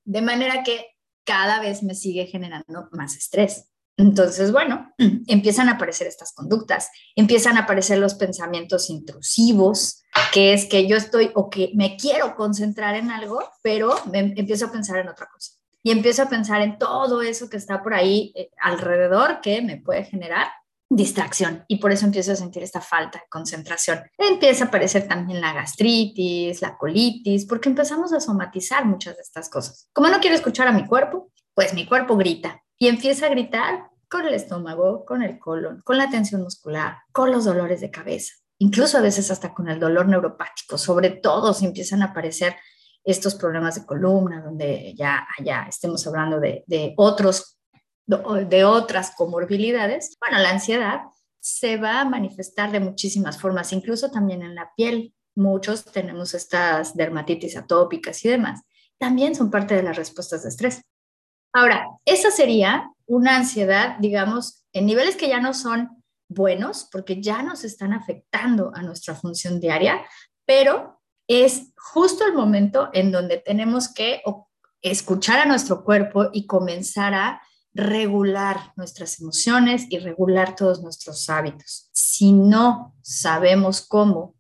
De 0.06 0.22
manera 0.22 0.64
que 0.64 0.88
cada 1.26 1.60
vez 1.60 1.84
me 1.84 1.94
sigue 1.94 2.26
generando 2.26 2.88
más 2.92 3.16
estrés. 3.16 3.70
Entonces, 3.98 4.52
bueno, 4.52 4.94
empiezan 5.28 5.70
a 5.70 5.74
aparecer 5.74 6.08
estas 6.08 6.34
conductas, 6.34 6.90
empiezan 7.16 7.58
a 7.58 7.62
aparecer 7.62 7.98
los 7.98 8.14
pensamientos 8.14 8.90
intrusivos, 8.90 10.04
que 10.32 10.54
es 10.54 10.66
que 10.66 10.88
yo 10.88 10.96
estoy 10.96 11.32
o 11.36 11.50
que 11.50 11.72
me 11.76 11.98
quiero 11.98 12.36
concentrar 12.36 12.96
en 12.96 13.12
algo, 13.12 13.40
pero 13.62 13.96
me 14.12 14.20
empiezo 14.20 14.68
a 14.68 14.72
pensar 14.72 14.98
en 15.00 15.10
otra 15.10 15.28
cosa 15.28 15.52
y 15.84 15.92
empiezo 15.92 16.24
a 16.24 16.30
pensar 16.30 16.62
en 16.62 16.78
todo 16.78 17.22
eso 17.22 17.50
que 17.50 17.58
está 17.58 17.82
por 17.82 17.94
ahí 17.94 18.34
eh, 18.36 18.50
alrededor 18.62 19.42
que 19.42 19.62
me 19.62 19.78
puede 19.78 20.04
generar 20.04 20.48
distracción 20.90 21.64
y 21.68 21.78
por 21.78 21.92
eso 21.92 22.06
empiezo 22.06 22.34
a 22.34 22.36
sentir 22.36 22.62
esta 22.62 22.82
falta 22.82 23.20
de 23.20 23.26
concentración. 23.30 24.02
Empieza 24.18 24.66
a 24.66 24.68
aparecer 24.68 25.08
también 25.08 25.40
la 25.40 25.54
gastritis, 25.54 26.62
la 26.62 26.78
colitis, 26.78 27.46
porque 27.46 27.70
empezamos 27.70 28.12
a 28.14 28.20
somatizar 28.20 28.86
muchas 28.86 29.16
de 29.16 29.22
estas 29.22 29.50
cosas. 29.50 29.88
Como 29.94 30.10
no 30.10 30.20
quiero 30.20 30.36
escuchar 30.36 30.68
a 30.68 30.74
mi 30.74 30.86
cuerpo, 30.86 31.32
pues 31.54 31.74
mi 31.74 31.86
cuerpo 31.86 32.18
grita 32.18 32.62
y 32.78 32.88
empieza 32.88 33.26
a 33.26 33.30
gritar 33.30 33.90
con 34.10 34.26
el 34.26 34.34
estómago, 34.34 35.06
con 35.06 35.22
el 35.22 35.40
colon, 35.40 35.82
con 35.84 35.98
la 35.98 36.10
tensión 36.10 36.44
muscular, 36.44 36.98
con 37.12 37.32
los 37.32 37.46
dolores 37.46 37.82
de 37.82 37.92
cabeza, 37.92 38.34
incluso 38.60 38.98
a 38.98 39.02
veces 39.02 39.30
hasta 39.32 39.54
con 39.54 39.70
el 39.70 39.80
dolor 39.80 40.08
neuropático, 40.08 40.78
sobre 40.78 41.10
todo 41.10 41.54
si 41.54 41.66
empiezan 41.66 42.02
a 42.02 42.08
aparecer 42.08 42.56
estos 43.04 43.36
problemas 43.36 43.76
de 43.76 43.86
columna, 43.86 44.42
donde 44.42 44.94
ya, 44.96 45.28
ya 45.44 45.64
estemos 45.64 46.06
hablando 46.08 46.40
de, 46.40 46.64
de 46.68 46.94
otros, 46.98 47.58
de 48.06 48.66
otras 48.66 49.12
comorbilidades, 49.16 50.18
bueno, 50.20 50.40
la 50.40 50.52
ansiedad 50.52 51.02
se 51.40 51.78
va 51.78 52.02
a 52.02 52.06
manifestar 52.06 52.72
de 52.72 52.82
muchísimas 52.82 53.40
formas, 53.40 53.72
incluso 53.72 54.12
también 54.12 54.42
en 54.42 54.56
la 54.56 54.72
piel. 54.76 55.14
Muchos 55.36 55.86
tenemos 55.86 56.34
estas 56.34 56.96
dermatitis 56.96 57.56
atópicas 57.56 58.24
y 58.26 58.30
demás. 58.30 58.62
También 58.98 59.36
son 59.36 59.50
parte 59.50 59.76
de 59.76 59.84
las 59.84 59.96
respuestas 59.96 60.44
de 60.44 60.50
estrés. 60.50 60.82
Ahora, 61.58 61.88
esa 62.06 62.30
sería 62.30 62.92
una 63.08 63.36
ansiedad, 63.36 63.98
digamos, 63.98 64.64
en 64.74 64.86
niveles 64.86 65.16
que 65.16 65.28
ya 65.28 65.40
no 65.40 65.56
son 65.56 66.04
buenos, 66.30 66.88
porque 66.92 67.20
ya 67.20 67.42
nos 67.42 67.64
están 67.64 67.94
afectando 67.94 68.72
a 68.76 68.84
nuestra 68.84 69.16
función 69.16 69.60
diaria, 69.60 70.06
pero 70.46 71.02
es 71.28 71.74
justo 71.76 72.28
el 72.28 72.36
momento 72.36 72.92
en 72.94 73.12
donde 73.12 73.40
tenemos 73.40 73.92
que 73.92 74.22
escuchar 74.84 75.40
a 75.40 75.46
nuestro 75.46 75.84
cuerpo 75.84 76.30
y 76.32 76.46
comenzar 76.46 77.16
a 77.16 77.42
regular 77.74 78.72
nuestras 78.76 79.20
emociones 79.20 79.88
y 79.90 79.98
regular 79.98 80.56
todos 80.56 80.84
nuestros 80.84 81.28
hábitos. 81.28 81.90
Si 81.92 82.34
no 82.34 82.94
sabemos 83.02 83.82
cómo, 83.82 84.36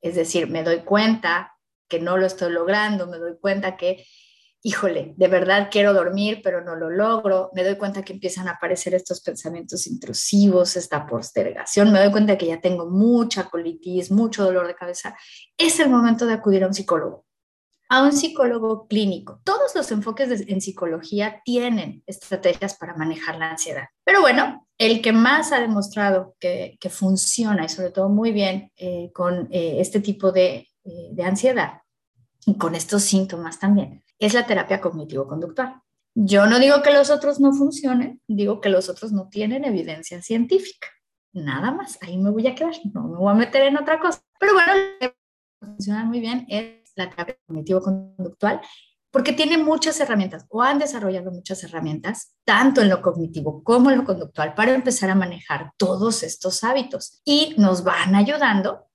es 0.00 0.14
decir, 0.14 0.48
me 0.48 0.62
doy 0.62 0.84
cuenta 0.84 1.52
que 1.86 2.00
no 2.00 2.16
lo 2.16 2.24
estoy 2.24 2.50
logrando, 2.50 3.06
me 3.08 3.18
doy 3.18 3.36
cuenta 3.38 3.76
que 3.76 4.06
híjole, 4.62 5.14
de 5.16 5.28
verdad 5.28 5.68
quiero 5.70 5.92
dormir, 5.92 6.40
pero 6.42 6.62
no 6.62 6.76
lo 6.76 6.88
logro, 6.88 7.50
me 7.52 7.64
doy 7.64 7.76
cuenta 7.76 8.02
que 8.02 8.12
empiezan 8.12 8.46
a 8.46 8.52
aparecer 8.52 8.94
estos 8.94 9.20
pensamientos 9.20 9.86
intrusivos, 9.88 10.76
esta 10.76 11.04
postergación, 11.04 11.92
me 11.92 11.98
doy 11.98 12.12
cuenta 12.12 12.38
que 12.38 12.46
ya 12.46 12.60
tengo 12.60 12.88
mucha 12.88 13.50
colitis, 13.50 14.10
mucho 14.12 14.44
dolor 14.44 14.68
de 14.68 14.76
cabeza, 14.76 15.16
es 15.58 15.80
el 15.80 15.90
momento 15.90 16.26
de 16.26 16.34
acudir 16.34 16.62
a 16.62 16.68
un 16.68 16.74
psicólogo 16.74 17.26
a 17.88 18.02
un 18.04 18.12
psicólogo 18.12 18.86
clínico. 18.88 19.42
Todos 19.44 19.74
los 19.74 19.92
enfoques 19.92 20.48
en 20.48 20.62
psicología 20.62 21.42
tienen 21.44 22.02
estrategias 22.06 22.74
para 22.78 22.94
manejar 22.94 23.36
la 23.36 23.50
ansiedad. 23.50 23.84
Pero 24.02 24.22
bueno, 24.22 24.66
el 24.78 25.02
que 25.02 25.12
más 25.12 25.52
ha 25.52 25.60
demostrado 25.60 26.34
que, 26.40 26.78
funciona 26.88 27.66
y 27.66 27.68
sobre 27.68 27.90
todo 27.90 28.08
muy 28.08 28.32
bien 28.32 28.72
eh, 28.76 29.10
con 29.12 29.46
eh, 29.50 29.76
este 29.78 30.00
tipo 30.00 30.32
de, 30.32 30.70
eh, 30.84 31.08
de 31.10 31.22
ansiedad 31.22 31.82
y 32.46 32.56
con 32.56 32.74
estos 32.74 33.02
síntomas 33.02 33.58
también 33.58 34.02
es 34.26 34.34
la 34.34 34.46
terapia 34.46 34.80
cognitivo-conductual. 34.80 35.82
Yo 36.14 36.46
no 36.46 36.58
digo 36.58 36.82
que 36.82 36.92
los 36.92 37.10
otros 37.10 37.40
no 37.40 37.52
funcionen, 37.52 38.20
digo 38.28 38.60
que 38.60 38.68
los 38.68 38.88
otros 38.88 39.12
no 39.12 39.28
tienen 39.28 39.64
evidencia 39.64 40.22
científica. 40.22 40.88
Nada 41.32 41.72
más, 41.72 41.98
ahí 42.02 42.18
me 42.18 42.30
voy 42.30 42.46
a 42.46 42.54
quedar, 42.54 42.74
no 42.92 43.08
me 43.08 43.16
voy 43.16 43.32
a 43.32 43.34
meter 43.34 43.62
en 43.62 43.78
otra 43.78 43.98
cosa. 43.98 44.20
Pero 44.38 44.52
bueno, 44.52 45.14
funciona 45.58 46.04
muy 46.04 46.20
bien 46.20 46.46
es 46.48 46.92
la 46.94 47.08
terapia 47.10 47.36
cognitivo-conductual, 47.46 48.60
porque 49.10 49.32
tiene 49.32 49.58
muchas 49.58 49.98
herramientas 50.00 50.46
o 50.50 50.62
han 50.62 50.78
desarrollado 50.78 51.30
muchas 51.30 51.64
herramientas, 51.64 52.34
tanto 52.44 52.80
en 52.80 52.88
lo 52.88 53.02
cognitivo 53.02 53.62
como 53.64 53.90
en 53.90 53.98
lo 53.98 54.04
conductual, 54.04 54.54
para 54.54 54.72
empezar 54.72 55.10
a 55.10 55.14
manejar 55.14 55.72
todos 55.76 56.22
estos 56.22 56.62
hábitos 56.64 57.20
y 57.24 57.54
nos 57.58 57.84
van 57.84 58.14
ayudando 58.14 58.86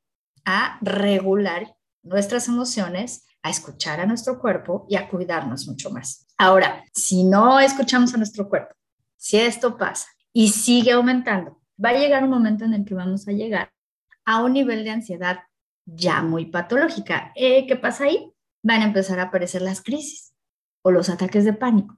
a 0.45 0.79
regular 0.81 1.75
nuestras 2.03 2.47
emociones, 2.47 3.25
a 3.43 3.50
escuchar 3.50 4.00
a 4.00 4.06
nuestro 4.06 4.39
cuerpo 4.39 4.86
y 4.89 4.95
a 4.95 5.10
cuidarnos 5.10 5.67
mucho 5.67 5.89
más. 5.89 6.28
Ahora, 6.38 6.84
si 6.93 7.23
no 7.23 7.60
escuchamos 7.60 8.13
a 8.13 8.17
nuestro 8.17 8.50
cuerpo, 8.50 8.73
si 9.15 9.38
esto 9.38 9.78
pasa 9.78 10.08
y 10.34 10.50
sigue 10.50 10.91
aumentando, 10.91 11.62
va 11.84 11.89
a 11.89 11.93
llegar 11.93 12.23
un 12.23 12.30
momento 12.30 12.65
en 12.65 12.73
el 12.73 12.86
que 12.86 12.93
vamos 12.93 13.28
a 13.28 13.32
llegar 13.32 13.71
a 14.26 14.43
un 14.43 14.54
nivel 14.54 14.84
de 14.84 14.91
ansiedad 14.91 15.39
ya 15.86 16.21
muy 16.21 16.45
patológica. 16.45 17.32
Eh, 17.36 17.65
¿Qué 17.65 17.76
pasa 17.76 18.06
ahí? 18.06 18.34
Van 18.62 18.82
a 18.82 18.86
empezar 18.86 19.19
a 19.19 19.23
aparecer 19.23 19.62
las 19.62 19.82
crisis 19.82 20.34
o 20.82 20.91
los 20.91 21.10
ataques 21.10 21.45
de 21.45 21.54
pánico. 21.54 21.97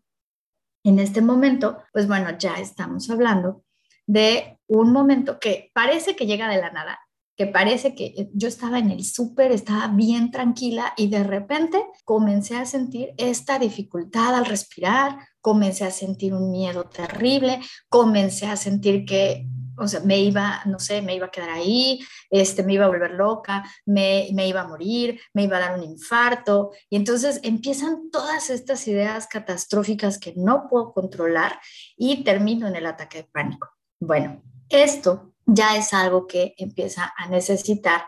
En 0.83 0.99
este 0.99 1.21
momento, 1.21 1.83
pues 1.91 2.07
bueno, 2.07 2.29
ya 2.37 2.55
estamos 2.55 3.09
hablando 3.09 3.63
de 4.05 4.59
un 4.67 4.91
momento 4.91 5.39
que 5.39 5.71
parece 5.73 6.15
que 6.15 6.25
llega 6.25 6.47
de 6.47 6.61
la 6.61 6.71
nada, 6.71 6.99
que 7.39 7.47
parece 7.47 7.95
que 7.95 8.07
eh, 8.07 8.29
yo 8.33 8.49
estaba 8.49 8.79
en 8.79 8.91
el 8.91 9.05
súper, 9.05 9.53
estaba 9.53 9.87
bien 9.87 10.29
tranquila 10.29 10.93
y 10.97 11.07
de 11.07 11.23
repente 11.23 11.81
comencé 12.03 12.57
a 12.57 12.65
sentir 12.65 13.13
esta 13.15 13.57
dificultad 13.57 14.35
al 14.35 14.45
respirar, 14.45 15.17
comencé 15.39 15.85
a 15.85 15.91
sentir 15.91 16.33
un 16.33 16.51
miedo 16.51 16.89
terrible, 16.89 17.61
comencé 17.87 18.45
a 18.45 18.57
sentir 18.57 19.05
que 19.05 19.47
o 19.77 19.87
sea, 19.87 20.01
me 20.01 20.19
iba, 20.19 20.61
no 20.65 20.79
sé, 20.79 21.01
me 21.01 21.15
iba 21.15 21.27
a 21.27 21.31
quedar 21.31 21.51
ahí, 21.51 22.01
este, 22.29 22.61
me 22.63 22.73
iba 22.73 22.83
a 22.83 22.89
volver 22.89 23.11
loca, 23.11 23.63
me, 23.85 24.27
me 24.33 24.45
iba 24.45 24.59
a 24.59 24.67
morir, 24.67 25.21
me 25.33 25.43
iba 25.43 25.55
a 25.55 25.61
dar 25.61 25.79
un 25.79 25.85
infarto. 25.85 26.71
Y 26.89 26.97
entonces 26.97 27.39
empiezan 27.43 28.11
todas 28.11 28.49
estas 28.49 28.85
ideas 28.89 29.27
catastróficas 29.27 30.17
que 30.17 30.33
no 30.35 30.67
puedo 30.69 30.91
controlar 30.91 31.57
y 31.95 32.25
termino 32.25 32.67
en 32.67 32.75
el 32.75 32.85
ataque 32.85 33.19
de 33.19 33.29
pánico. 33.31 33.69
Bueno, 34.01 34.43
esto 34.67 35.33
ya 35.51 35.75
es 35.75 35.93
algo 35.93 36.27
que 36.27 36.53
empieza 36.57 37.13
a 37.17 37.27
necesitar 37.27 38.03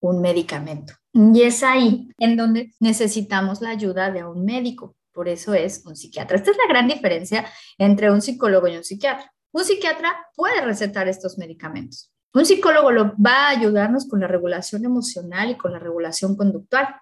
un 0.00 0.20
medicamento. 0.20 0.94
Y 1.12 1.42
es 1.42 1.62
ahí 1.62 2.08
en 2.18 2.36
donde 2.36 2.74
necesitamos 2.80 3.60
la 3.60 3.70
ayuda 3.70 4.10
de 4.10 4.24
un 4.24 4.44
médico. 4.44 4.96
Por 5.12 5.28
eso 5.28 5.54
es 5.54 5.84
un 5.86 5.96
psiquiatra. 5.96 6.36
Esta 6.36 6.50
es 6.50 6.56
la 6.58 6.68
gran 6.68 6.88
diferencia 6.88 7.46
entre 7.78 8.10
un 8.10 8.20
psicólogo 8.20 8.68
y 8.68 8.76
un 8.76 8.84
psiquiatra. 8.84 9.32
Un 9.52 9.64
psiquiatra 9.64 10.14
puede 10.34 10.60
recetar 10.60 11.08
estos 11.08 11.38
medicamentos. 11.38 12.12
Un 12.34 12.44
psicólogo 12.44 12.92
lo 12.92 13.14
va 13.16 13.46
a 13.46 13.48
ayudarnos 13.48 14.06
con 14.06 14.20
la 14.20 14.26
regulación 14.26 14.84
emocional 14.84 15.50
y 15.50 15.56
con 15.56 15.72
la 15.72 15.78
regulación 15.78 16.36
conductual, 16.36 16.96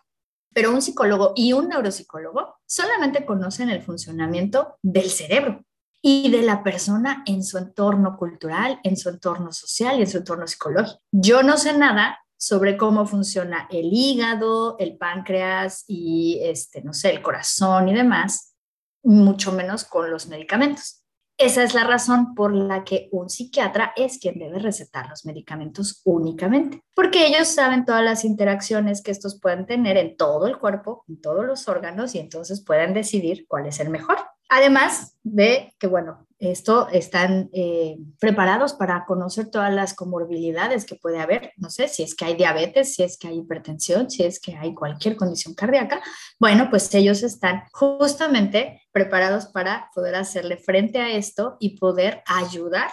pero 0.52 0.70
un 0.70 0.80
psicólogo 0.80 1.32
y 1.34 1.52
un 1.52 1.68
neuropsicólogo 1.68 2.54
solamente 2.66 3.26
conocen 3.26 3.70
el 3.70 3.82
funcionamiento 3.82 4.78
del 4.82 5.10
cerebro 5.10 5.64
y 6.06 6.30
de 6.30 6.42
la 6.42 6.62
persona 6.62 7.22
en 7.24 7.42
su 7.42 7.56
entorno 7.56 8.18
cultural, 8.18 8.78
en 8.82 8.94
su 8.94 9.08
entorno 9.08 9.52
social 9.52 9.98
y 9.98 10.02
en 10.02 10.06
su 10.06 10.18
entorno 10.18 10.46
psicológico. 10.46 11.00
Yo 11.10 11.42
no 11.42 11.56
sé 11.56 11.78
nada 11.78 12.18
sobre 12.36 12.76
cómo 12.76 13.06
funciona 13.06 13.66
el 13.70 13.88
hígado, 13.90 14.76
el 14.78 14.98
páncreas 14.98 15.84
y 15.88 16.40
este, 16.42 16.82
no 16.82 16.92
sé, 16.92 17.08
el 17.08 17.22
corazón 17.22 17.88
y 17.88 17.94
demás, 17.94 18.54
mucho 19.02 19.50
menos 19.52 19.84
con 19.84 20.10
los 20.10 20.26
medicamentos. 20.26 21.02
Esa 21.38 21.62
es 21.62 21.74
la 21.74 21.84
razón 21.84 22.34
por 22.34 22.54
la 22.54 22.84
que 22.84 23.08
un 23.10 23.30
psiquiatra 23.30 23.94
es 23.96 24.18
quien 24.18 24.38
debe 24.38 24.58
recetar 24.58 25.08
los 25.08 25.24
medicamentos 25.24 26.02
únicamente, 26.04 26.82
porque 26.94 27.26
ellos 27.26 27.48
saben 27.48 27.86
todas 27.86 28.04
las 28.04 28.26
interacciones 28.26 29.02
que 29.02 29.10
estos 29.10 29.40
pueden 29.40 29.64
tener 29.64 29.96
en 29.96 30.18
todo 30.18 30.46
el 30.46 30.58
cuerpo, 30.58 31.02
en 31.08 31.22
todos 31.22 31.46
los 31.46 31.66
órganos, 31.66 32.14
y 32.14 32.18
entonces 32.18 32.62
pueden 32.62 32.92
decidir 32.92 33.46
cuál 33.48 33.64
es 33.64 33.80
el 33.80 33.88
mejor. 33.88 34.18
Además 34.56 35.16
de 35.24 35.74
que, 35.80 35.88
bueno, 35.88 36.28
esto 36.38 36.86
están 36.90 37.50
eh, 37.52 37.96
preparados 38.20 38.72
para 38.72 39.04
conocer 39.04 39.50
todas 39.50 39.74
las 39.74 39.94
comorbilidades 39.94 40.84
que 40.84 40.94
puede 40.94 41.18
haber, 41.18 41.52
no 41.56 41.70
sé, 41.70 41.88
si 41.88 42.04
es 42.04 42.14
que 42.14 42.24
hay 42.24 42.36
diabetes, 42.36 42.94
si 42.94 43.02
es 43.02 43.18
que 43.18 43.26
hay 43.26 43.38
hipertensión, 43.38 44.08
si 44.10 44.22
es 44.22 44.38
que 44.38 44.54
hay 44.54 44.72
cualquier 44.72 45.16
condición 45.16 45.54
cardíaca, 45.54 46.00
bueno, 46.38 46.70
pues 46.70 46.94
ellos 46.94 47.24
están 47.24 47.64
justamente 47.72 48.80
preparados 48.92 49.46
para 49.46 49.90
poder 49.92 50.14
hacerle 50.14 50.56
frente 50.56 51.00
a 51.00 51.10
esto 51.10 51.56
y 51.58 51.76
poder 51.76 52.22
ayudar 52.24 52.92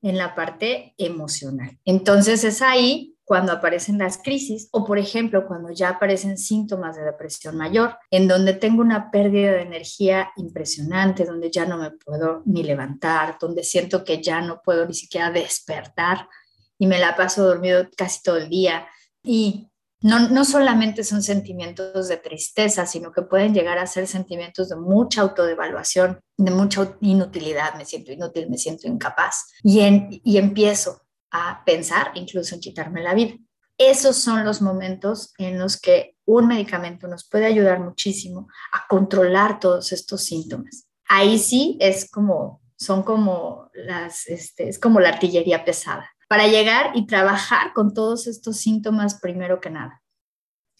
en 0.00 0.16
la 0.16 0.34
parte 0.34 0.94
emocional. 0.96 1.78
Entonces 1.84 2.42
es 2.42 2.62
ahí 2.62 3.11
cuando 3.32 3.52
aparecen 3.52 3.96
las 3.96 4.18
crisis 4.18 4.68
o, 4.72 4.84
por 4.84 4.98
ejemplo, 4.98 5.46
cuando 5.46 5.70
ya 5.70 5.88
aparecen 5.88 6.36
síntomas 6.36 6.96
de 6.96 7.02
depresión 7.02 7.56
mayor, 7.56 7.96
en 8.10 8.28
donde 8.28 8.52
tengo 8.52 8.82
una 8.82 9.10
pérdida 9.10 9.52
de 9.52 9.62
energía 9.62 10.30
impresionante, 10.36 11.24
donde 11.24 11.50
ya 11.50 11.64
no 11.64 11.78
me 11.78 11.92
puedo 11.92 12.42
ni 12.44 12.62
levantar, 12.62 13.38
donde 13.40 13.64
siento 13.64 14.04
que 14.04 14.22
ya 14.22 14.42
no 14.42 14.60
puedo 14.62 14.86
ni 14.86 14.92
siquiera 14.92 15.30
despertar 15.30 16.28
y 16.76 16.86
me 16.86 16.98
la 16.98 17.16
paso 17.16 17.42
dormido 17.42 17.88
casi 17.96 18.22
todo 18.22 18.36
el 18.36 18.50
día. 18.50 18.86
Y 19.22 19.70
no, 20.02 20.28
no 20.28 20.44
solamente 20.44 21.02
son 21.02 21.22
sentimientos 21.22 22.08
de 22.08 22.18
tristeza, 22.18 22.84
sino 22.84 23.12
que 23.12 23.22
pueden 23.22 23.54
llegar 23.54 23.78
a 23.78 23.86
ser 23.86 24.08
sentimientos 24.08 24.68
de 24.68 24.76
mucha 24.76 25.22
autodevaluación, 25.22 26.20
de 26.36 26.50
mucha 26.50 26.98
inutilidad, 27.00 27.76
me 27.76 27.86
siento 27.86 28.12
inútil, 28.12 28.50
me 28.50 28.58
siento 28.58 28.88
incapaz. 28.88 29.46
Y, 29.62 30.20
y 30.22 30.36
empiezo 30.36 31.01
a 31.32 31.64
pensar 31.64 32.12
incluso 32.14 32.54
en 32.54 32.60
quitarme 32.60 33.02
la 33.02 33.14
vida. 33.14 33.34
Esos 33.78 34.16
son 34.16 34.44
los 34.44 34.62
momentos 34.62 35.32
en 35.38 35.58
los 35.58 35.80
que 35.80 36.16
un 36.24 36.46
medicamento 36.46 37.08
nos 37.08 37.28
puede 37.28 37.46
ayudar 37.46 37.80
muchísimo 37.80 38.48
a 38.72 38.86
controlar 38.86 39.58
todos 39.58 39.92
estos 39.92 40.22
síntomas. 40.22 40.86
Ahí 41.08 41.38
sí 41.38 41.78
es 41.80 42.08
como, 42.10 42.60
son 42.76 43.02
como 43.02 43.70
las, 43.74 44.28
este, 44.28 44.68
es 44.68 44.78
como 44.78 45.00
la 45.00 45.08
artillería 45.08 45.64
pesada, 45.64 46.08
para 46.28 46.46
llegar 46.46 46.92
y 46.94 47.06
trabajar 47.06 47.72
con 47.72 47.92
todos 47.92 48.26
estos 48.26 48.58
síntomas 48.58 49.20
primero 49.20 49.60
que 49.60 49.70
nada, 49.70 50.02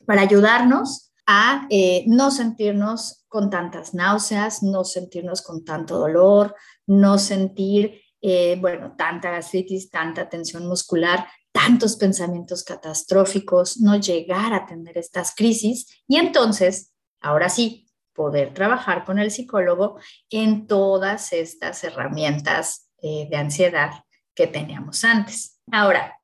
para 0.07 0.23
ayudarnos 0.23 1.13
a 1.27 1.67
eh, 1.71 2.05
no 2.07 2.31
sentirnos 2.31 3.25
con 3.29 3.49
tantas 3.51 3.95
náuseas, 3.95 4.63
no 4.63 4.85
sentirnos 4.85 5.43
con 5.43 5.65
tanto 5.65 5.99
dolor, 5.99 6.55
no 6.87 7.19
sentir 7.19 8.02
eh, 8.23 8.57
bueno, 8.61 8.95
tanta 8.97 9.33
gastritis, 9.33 9.91
tanta 9.91 10.29
tensión 10.29 10.67
muscular, 10.67 11.27
tantos 11.51 11.97
pensamientos 11.97 12.63
catastróficos, 12.63 13.81
no 13.81 13.97
llegar 13.97 14.55
a 14.55 14.65
tener 14.65 14.97
estas 14.97 15.35
crisis 15.35 16.03
y 16.07 16.17
entonces, 16.17 16.93
ahora 17.21 17.49
sí, 17.49 17.89
poder 18.15 18.55
trabajar 18.55 19.05
con 19.05 19.19
el 19.19 19.31
psicólogo 19.31 19.99
en 20.31 20.67
todas 20.67 21.33
estas 21.33 21.83
herramientas 21.83 22.89
eh, 23.03 23.27
de 23.29 23.37
ansiedad 23.37 24.05
que 24.35 24.47
teníamos 24.47 25.03
antes. 25.05 25.59
Ahora, 25.71 26.21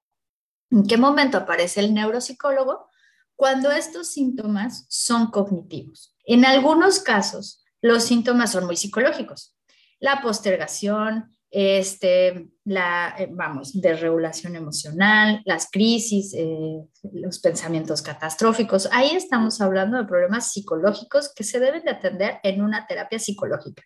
¿en 0.70 0.87
qué 0.87 0.96
momento 0.96 1.38
aparece 1.38 1.80
el 1.80 1.94
neuropsicólogo? 1.94 2.87
Cuando 3.34 3.72
estos 3.72 4.08
síntomas 4.08 4.87
son 4.88 5.30
cognitivos. 5.30 6.14
En 6.24 6.44
algunos 6.44 7.00
casos, 7.00 7.64
los 7.80 8.04
síntomas 8.04 8.52
son 8.52 8.66
muy 8.66 8.76
psicológicos. 8.76 9.56
La 9.98 10.20
postergación, 10.20 11.37
este, 11.50 12.50
la, 12.64 13.14
eh, 13.18 13.28
vamos, 13.30 13.80
desregulación 13.80 14.56
emocional, 14.56 15.42
las 15.44 15.70
crisis, 15.70 16.34
eh, 16.34 16.80
los 17.12 17.38
pensamientos 17.38 18.02
catastróficos. 18.02 18.88
Ahí 18.92 19.11
estamos 19.14 19.61
hablando 19.61 19.96
de 19.96 20.04
problemas 20.04 20.52
psicológicos 20.52 21.32
que 21.34 21.44
se 21.44 21.61
deben 21.61 21.84
de 21.84 21.90
atender 21.90 22.38
en 22.42 22.62
una 22.62 22.87
terapia 22.87 23.18
psicológica. 23.18 23.82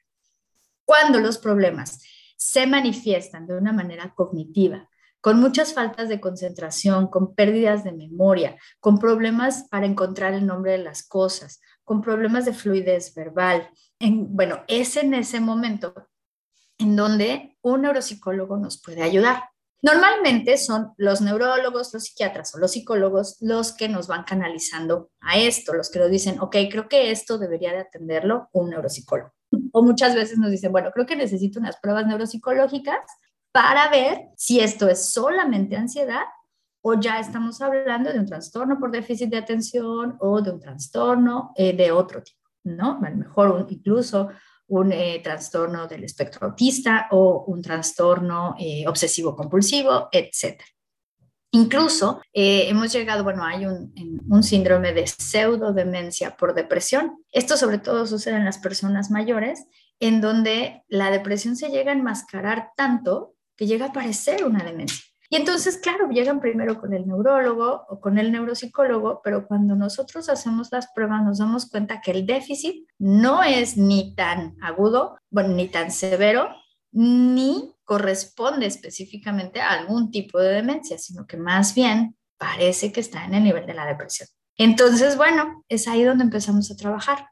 Cuando 0.84 1.20
los 1.20 1.38
problemas 1.38 2.00
se 2.36 2.66
manifiestan 2.66 3.46
de 3.46 3.56
una 3.56 3.72
manera 3.72 4.12
cognitiva, 4.14 4.88
con 5.20 5.38
muchas 5.38 5.72
faltas 5.72 6.08
de 6.08 6.20
concentración, 6.20 7.06
con 7.06 7.36
pérdidas 7.36 7.84
de 7.84 7.92
memoria, 7.92 8.56
con 8.80 8.98
problemas 8.98 9.68
para 9.70 9.86
encontrar 9.86 10.34
el 10.34 10.44
nombre 10.44 10.72
de 10.72 10.78
las 10.78 11.04
cosas, 11.04 11.60
con 11.84 12.02
problemas 12.02 12.44
de 12.44 12.52
fluidez 12.52 13.14
verbal. 13.14 13.70
En, 14.00 14.34
bueno, 14.34 14.64
es 14.66 14.96
en 14.96 15.14
ese 15.14 15.38
momento 15.38 15.94
en 16.82 16.96
donde 16.96 17.56
un 17.62 17.82
neuropsicólogo 17.82 18.56
nos 18.56 18.80
puede 18.82 19.02
ayudar. 19.02 19.44
Normalmente 19.80 20.58
son 20.58 20.92
los 20.96 21.20
neurólogos, 21.20 21.92
los 21.92 22.04
psiquiatras 22.04 22.54
o 22.54 22.58
los 22.58 22.72
psicólogos 22.72 23.36
los 23.40 23.72
que 23.72 23.88
nos 23.88 24.06
van 24.06 24.24
canalizando 24.24 25.10
a 25.20 25.38
esto, 25.38 25.74
los 25.74 25.90
que 25.90 25.98
nos 25.98 26.10
dicen, 26.10 26.40
ok, 26.40 26.56
creo 26.70 26.88
que 26.88 27.10
esto 27.10 27.38
debería 27.38 27.72
de 27.72 27.80
atenderlo 27.80 28.48
un 28.52 28.70
neuropsicólogo. 28.70 29.32
O 29.72 29.82
muchas 29.82 30.14
veces 30.14 30.38
nos 30.38 30.50
dicen, 30.50 30.70
bueno, 30.70 30.90
creo 30.92 31.06
que 31.06 31.16
necesito 31.16 31.58
unas 31.58 31.78
pruebas 31.78 32.06
neuropsicológicas 32.06 33.00
para 33.50 33.88
ver 33.90 34.28
si 34.36 34.60
esto 34.60 34.88
es 34.88 35.10
solamente 35.10 35.76
ansiedad 35.76 36.24
o 36.80 36.94
ya 36.94 37.18
estamos 37.18 37.60
hablando 37.60 38.12
de 38.12 38.18
un 38.18 38.26
trastorno 38.26 38.78
por 38.78 38.90
déficit 38.90 39.30
de 39.30 39.38
atención 39.38 40.16
o 40.20 40.40
de 40.40 40.50
un 40.50 40.60
trastorno 40.60 41.52
eh, 41.56 41.76
de 41.76 41.92
otro 41.92 42.22
tipo, 42.22 42.40
¿no? 42.64 43.00
A 43.02 43.10
lo 43.10 43.16
mejor 43.16 43.66
incluso 43.68 44.30
un 44.72 44.90
eh, 44.90 45.20
trastorno 45.22 45.86
del 45.86 46.04
espectro 46.04 46.46
autista 46.46 47.08
o 47.10 47.44
un 47.46 47.60
trastorno 47.60 48.54
eh, 48.58 48.84
obsesivo 48.88 49.36
compulsivo, 49.36 50.08
etc. 50.10 50.62
Incluso 51.54 52.22
hemos 52.32 52.90
llegado, 52.90 53.24
bueno, 53.24 53.44
hay 53.44 53.66
un, 53.66 53.92
un 54.26 54.42
síndrome 54.42 54.94
de 54.94 55.06
pseudodemencia 55.06 56.34
por 56.34 56.54
depresión. 56.54 57.22
Esto 57.30 57.58
sobre 57.58 57.76
todo 57.76 58.06
sucede 58.06 58.36
en 58.36 58.46
las 58.46 58.56
personas 58.56 59.10
mayores, 59.10 59.66
en 60.00 60.22
donde 60.22 60.82
la 60.88 61.10
depresión 61.10 61.54
se 61.54 61.68
llega 61.68 61.92
a 61.92 61.94
enmascarar 61.94 62.70
tanto 62.74 63.34
que 63.54 63.66
llega 63.66 63.86
a 63.86 63.92
parecer 63.92 64.44
una 64.46 64.64
demencia. 64.64 65.11
Y 65.32 65.36
entonces, 65.36 65.78
claro, 65.78 66.10
llegan 66.10 66.40
primero 66.40 66.78
con 66.78 66.92
el 66.92 67.06
neurólogo 67.06 67.86
o 67.88 68.00
con 68.02 68.18
el 68.18 68.30
neuropsicólogo, 68.32 69.22
pero 69.24 69.46
cuando 69.48 69.74
nosotros 69.74 70.28
hacemos 70.28 70.68
las 70.70 70.92
pruebas 70.92 71.22
nos 71.22 71.38
damos 71.38 71.70
cuenta 71.70 72.02
que 72.02 72.10
el 72.10 72.26
déficit 72.26 72.86
no 72.98 73.42
es 73.42 73.78
ni 73.78 74.14
tan 74.14 74.58
agudo, 74.60 75.16
ni 75.30 75.68
tan 75.68 75.90
severo, 75.90 76.50
ni 76.90 77.74
corresponde 77.82 78.66
específicamente 78.66 79.62
a 79.62 79.70
algún 79.70 80.10
tipo 80.10 80.38
de 80.38 80.52
demencia, 80.52 80.98
sino 80.98 81.26
que 81.26 81.38
más 81.38 81.74
bien 81.74 82.14
parece 82.36 82.92
que 82.92 83.00
está 83.00 83.24
en 83.24 83.32
el 83.32 83.44
nivel 83.44 83.64
de 83.64 83.72
la 83.72 83.86
depresión. 83.86 84.28
Entonces, 84.58 85.16
bueno, 85.16 85.64
es 85.70 85.88
ahí 85.88 86.04
donde 86.04 86.24
empezamos 86.24 86.70
a 86.70 86.76
trabajar 86.76 87.28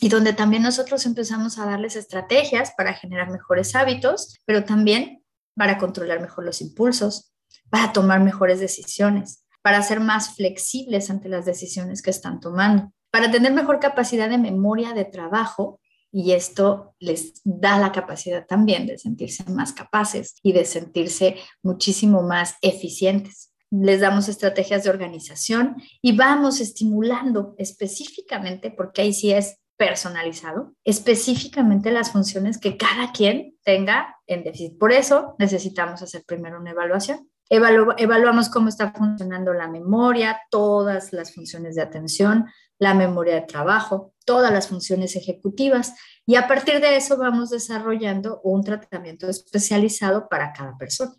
y 0.00 0.08
donde 0.08 0.32
también 0.32 0.62
nosotros 0.62 1.04
empezamos 1.04 1.58
a 1.58 1.66
darles 1.66 1.96
estrategias 1.96 2.72
para 2.78 2.94
generar 2.94 3.30
mejores 3.30 3.76
hábitos, 3.76 4.40
pero 4.46 4.64
también 4.64 5.19
para 5.60 5.76
controlar 5.76 6.22
mejor 6.22 6.46
los 6.46 6.62
impulsos, 6.62 7.34
para 7.68 7.92
tomar 7.92 8.20
mejores 8.20 8.60
decisiones, 8.60 9.44
para 9.60 9.82
ser 9.82 10.00
más 10.00 10.34
flexibles 10.34 11.10
ante 11.10 11.28
las 11.28 11.44
decisiones 11.44 12.00
que 12.00 12.08
están 12.08 12.40
tomando, 12.40 12.94
para 13.10 13.30
tener 13.30 13.52
mejor 13.52 13.78
capacidad 13.78 14.30
de 14.30 14.38
memoria 14.38 14.94
de 14.94 15.04
trabajo 15.04 15.78
y 16.10 16.32
esto 16.32 16.94
les 16.98 17.42
da 17.44 17.78
la 17.78 17.92
capacidad 17.92 18.46
también 18.46 18.86
de 18.86 18.96
sentirse 18.96 19.44
más 19.50 19.74
capaces 19.74 20.36
y 20.42 20.52
de 20.52 20.64
sentirse 20.64 21.36
muchísimo 21.62 22.22
más 22.22 22.54
eficientes. 22.62 23.52
Les 23.70 24.00
damos 24.00 24.30
estrategias 24.30 24.84
de 24.84 24.90
organización 24.90 25.76
y 26.00 26.16
vamos 26.16 26.58
estimulando 26.62 27.54
específicamente, 27.58 28.70
porque 28.70 29.02
ahí 29.02 29.12
sí 29.12 29.30
es 29.30 29.58
personalizado, 29.80 30.74
específicamente 30.84 31.90
las 31.90 32.12
funciones 32.12 32.58
que 32.58 32.76
cada 32.76 33.12
quien 33.12 33.56
tenga 33.64 34.14
en 34.26 34.44
déficit. 34.44 34.78
Por 34.78 34.92
eso 34.92 35.36
necesitamos 35.38 36.02
hacer 36.02 36.22
primero 36.26 36.60
una 36.60 36.72
evaluación. 36.72 37.30
evaluamos 37.48 38.50
cómo 38.50 38.68
está 38.68 38.92
funcionando 38.92 39.54
la 39.54 39.68
memoria, 39.68 40.38
todas 40.50 41.14
las 41.14 41.34
funciones 41.34 41.76
de 41.76 41.82
atención, 41.82 42.44
la 42.78 42.92
memoria 42.92 43.36
de 43.36 43.46
trabajo, 43.46 44.12
todas 44.26 44.52
las 44.52 44.68
funciones 44.68 45.16
ejecutivas 45.16 45.94
y 46.26 46.34
a 46.34 46.46
partir 46.46 46.82
de 46.82 46.96
eso 46.96 47.16
vamos 47.16 47.48
desarrollando 47.48 48.42
un 48.44 48.62
tratamiento 48.62 49.30
especializado 49.30 50.28
para 50.28 50.52
cada 50.52 50.76
persona. 50.76 51.14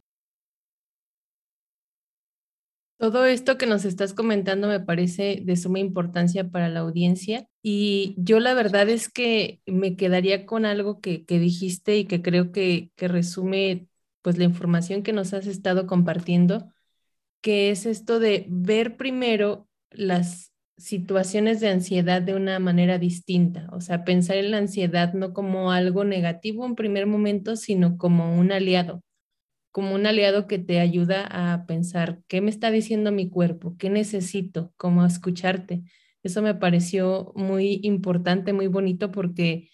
Todo 3.02 3.26
esto 3.26 3.58
que 3.58 3.66
nos 3.66 3.84
estás 3.84 4.14
comentando 4.14 4.68
me 4.68 4.80
parece 4.80 5.42
de 5.44 5.56
suma 5.56 5.80
importancia 5.80 6.52
para 6.52 6.70
la 6.70 6.82
audiencia 6.82 7.48
y 7.64 8.14
yo 8.20 8.40
la 8.40 8.54
verdad 8.54 8.88
es 8.90 9.10
que 9.10 9.60
me 9.66 9.96
quedaría 9.96 10.46
con 10.46 10.68
algo 10.68 11.02
que, 11.02 11.26
dijiste 11.28 11.98
y 11.98 12.06
que 12.06 12.22
creo 12.22 12.52
que, 12.52 12.92
que 12.96 13.08
resume 13.08 13.88
pues 14.22 14.38
la 14.38 14.44
información 14.44 15.02
que 15.02 15.14
nos 15.14 15.34
has 15.34 15.48
estado 15.48 15.88
compartiendo, 15.88 16.72
que 17.42 17.72
es 17.72 17.88
esto 17.88 18.20
de 18.20 18.46
ver 18.50 18.98
primero 18.98 19.68
las 19.90 20.54
situaciones 20.78 21.60
de 21.60 21.70
ansiedad 21.70 22.22
de 22.22 22.36
una 22.36 22.60
manera 22.60 23.00
distinta, 23.00 23.68
o 23.72 23.82
sea, 23.82 24.04
pensar 24.04 24.38
en 24.38 24.52
la 24.52 24.60
ansiedad 24.60 25.14
no 25.14 25.34
como 25.34 25.72
algo 25.72 26.04
negativo 26.04 26.68
en 26.68 26.76
primer 26.76 27.08
momento, 27.08 27.56
sino 27.56 27.98
como 27.98 28.38
un 28.38 28.52
aliado 28.52 29.02
como 29.72 29.96
un 29.96 30.06
aliado 30.06 30.48
que 30.48 30.60
te 30.60 30.80
ayuda 30.80 31.28
a 31.30 31.66
pensar 31.66 32.20
qué 32.28 32.42
me 32.42 32.50
está 32.50 32.72
diciendo 32.72 33.12
mi 33.12 33.30
cuerpo, 33.30 33.76
qué 33.78 33.90
necesito, 33.90 34.74
cómo 34.78 35.06
escucharte. 35.06 35.84
Eso 36.24 36.42
me 36.42 36.54
pareció 36.54 37.32
muy 37.36 37.80
importante, 37.84 38.54
muy 38.54 38.68
bonito 38.68 39.12
porque 39.12 39.70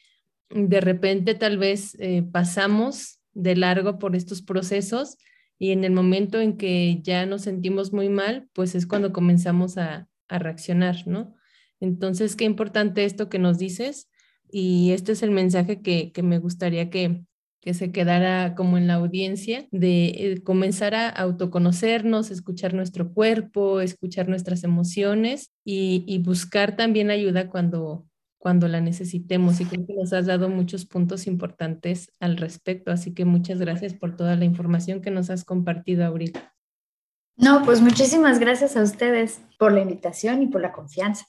de 0.49 0.79
repente 0.81 1.35
tal 1.35 1.57
vez 1.57 1.97
eh, 1.99 2.23
pasamos 2.31 3.19
de 3.33 3.55
largo 3.55 3.99
por 3.99 4.15
estos 4.15 4.41
procesos 4.41 5.17
y 5.59 5.71
en 5.71 5.83
el 5.83 5.91
momento 5.91 6.39
en 6.39 6.57
que 6.57 6.99
ya 7.01 7.25
nos 7.25 7.41
sentimos 7.41 7.91
muy 7.91 8.09
mal, 8.09 8.47
pues 8.53 8.75
es 8.75 8.85
cuando 8.85 9.11
comenzamos 9.11 9.77
a, 9.77 10.07
reaccionar, 10.29 11.07
¿no? 11.07 11.35
Entonces, 11.79 12.35
qué 12.35 12.43
importante 12.43 13.05
esto 13.05 13.29
que 13.29 13.39
nos 13.39 13.57
dices 13.57 14.09
y 14.51 14.91
este 14.91 15.13
es 15.13 15.23
el 15.23 15.31
mensaje 15.31 15.81
que 15.81 16.11
me 16.21 16.37
gustaría 16.37 16.89
que, 16.89 17.23
que 17.67 17.73
se 17.73 17.91
quedara 17.91 18.55
como 18.55 18.77
en 18.77 18.87
la 18.87 18.93
audiencia, 18.93 19.67
de 19.71 20.05
eh, 20.05 20.41
comenzar 20.41 20.95
a 20.95 21.09
autoconocernos, 21.09 22.31
escuchar 22.31 22.73
nuestro 22.73 23.11
cuerpo, 23.11 23.81
escuchar 23.81 24.29
nuestras 24.29 24.63
emociones 24.63 25.51
y, 25.65 26.17
buscar 26.19 26.77
también 26.77 27.11
ayuda 27.11 27.49
cuando, 27.49 28.07
cuando 28.37 28.69
la 28.69 28.79
necesitemos. 28.79 29.59
Y 29.59 29.65
creo 29.65 29.85
que 29.85 29.95
nos 29.95 30.13
has 30.13 30.27
dado 30.27 30.47
muchos 30.47 30.85
puntos 30.85 31.27
importantes 31.27 32.09
al 32.21 32.37
respecto. 32.37 32.89
Así 32.89 33.13
que 33.13 33.25
muchas 33.25 33.59
gracias 33.59 33.93
por 33.93 34.15
toda 34.15 34.37
la 34.37 34.45
información 34.45 35.01
que 35.01 35.11
nos 35.11 35.29
has 35.29 35.43
compartido, 35.43 36.05
Abril. 36.05 36.31
No, 37.35 37.63
pues 37.65 37.81
muchísimas 37.81 38.39
gracias 38.39 38.77
a 38.77 38.81
ustedes 38.81 39.41
por 39.59 39.73
la 39.73 39.81
invitación 39.81 40.41
y 40.41 40.47
por 40.47 40.61
la 40.61 40.71
confianza. 40.71 41.25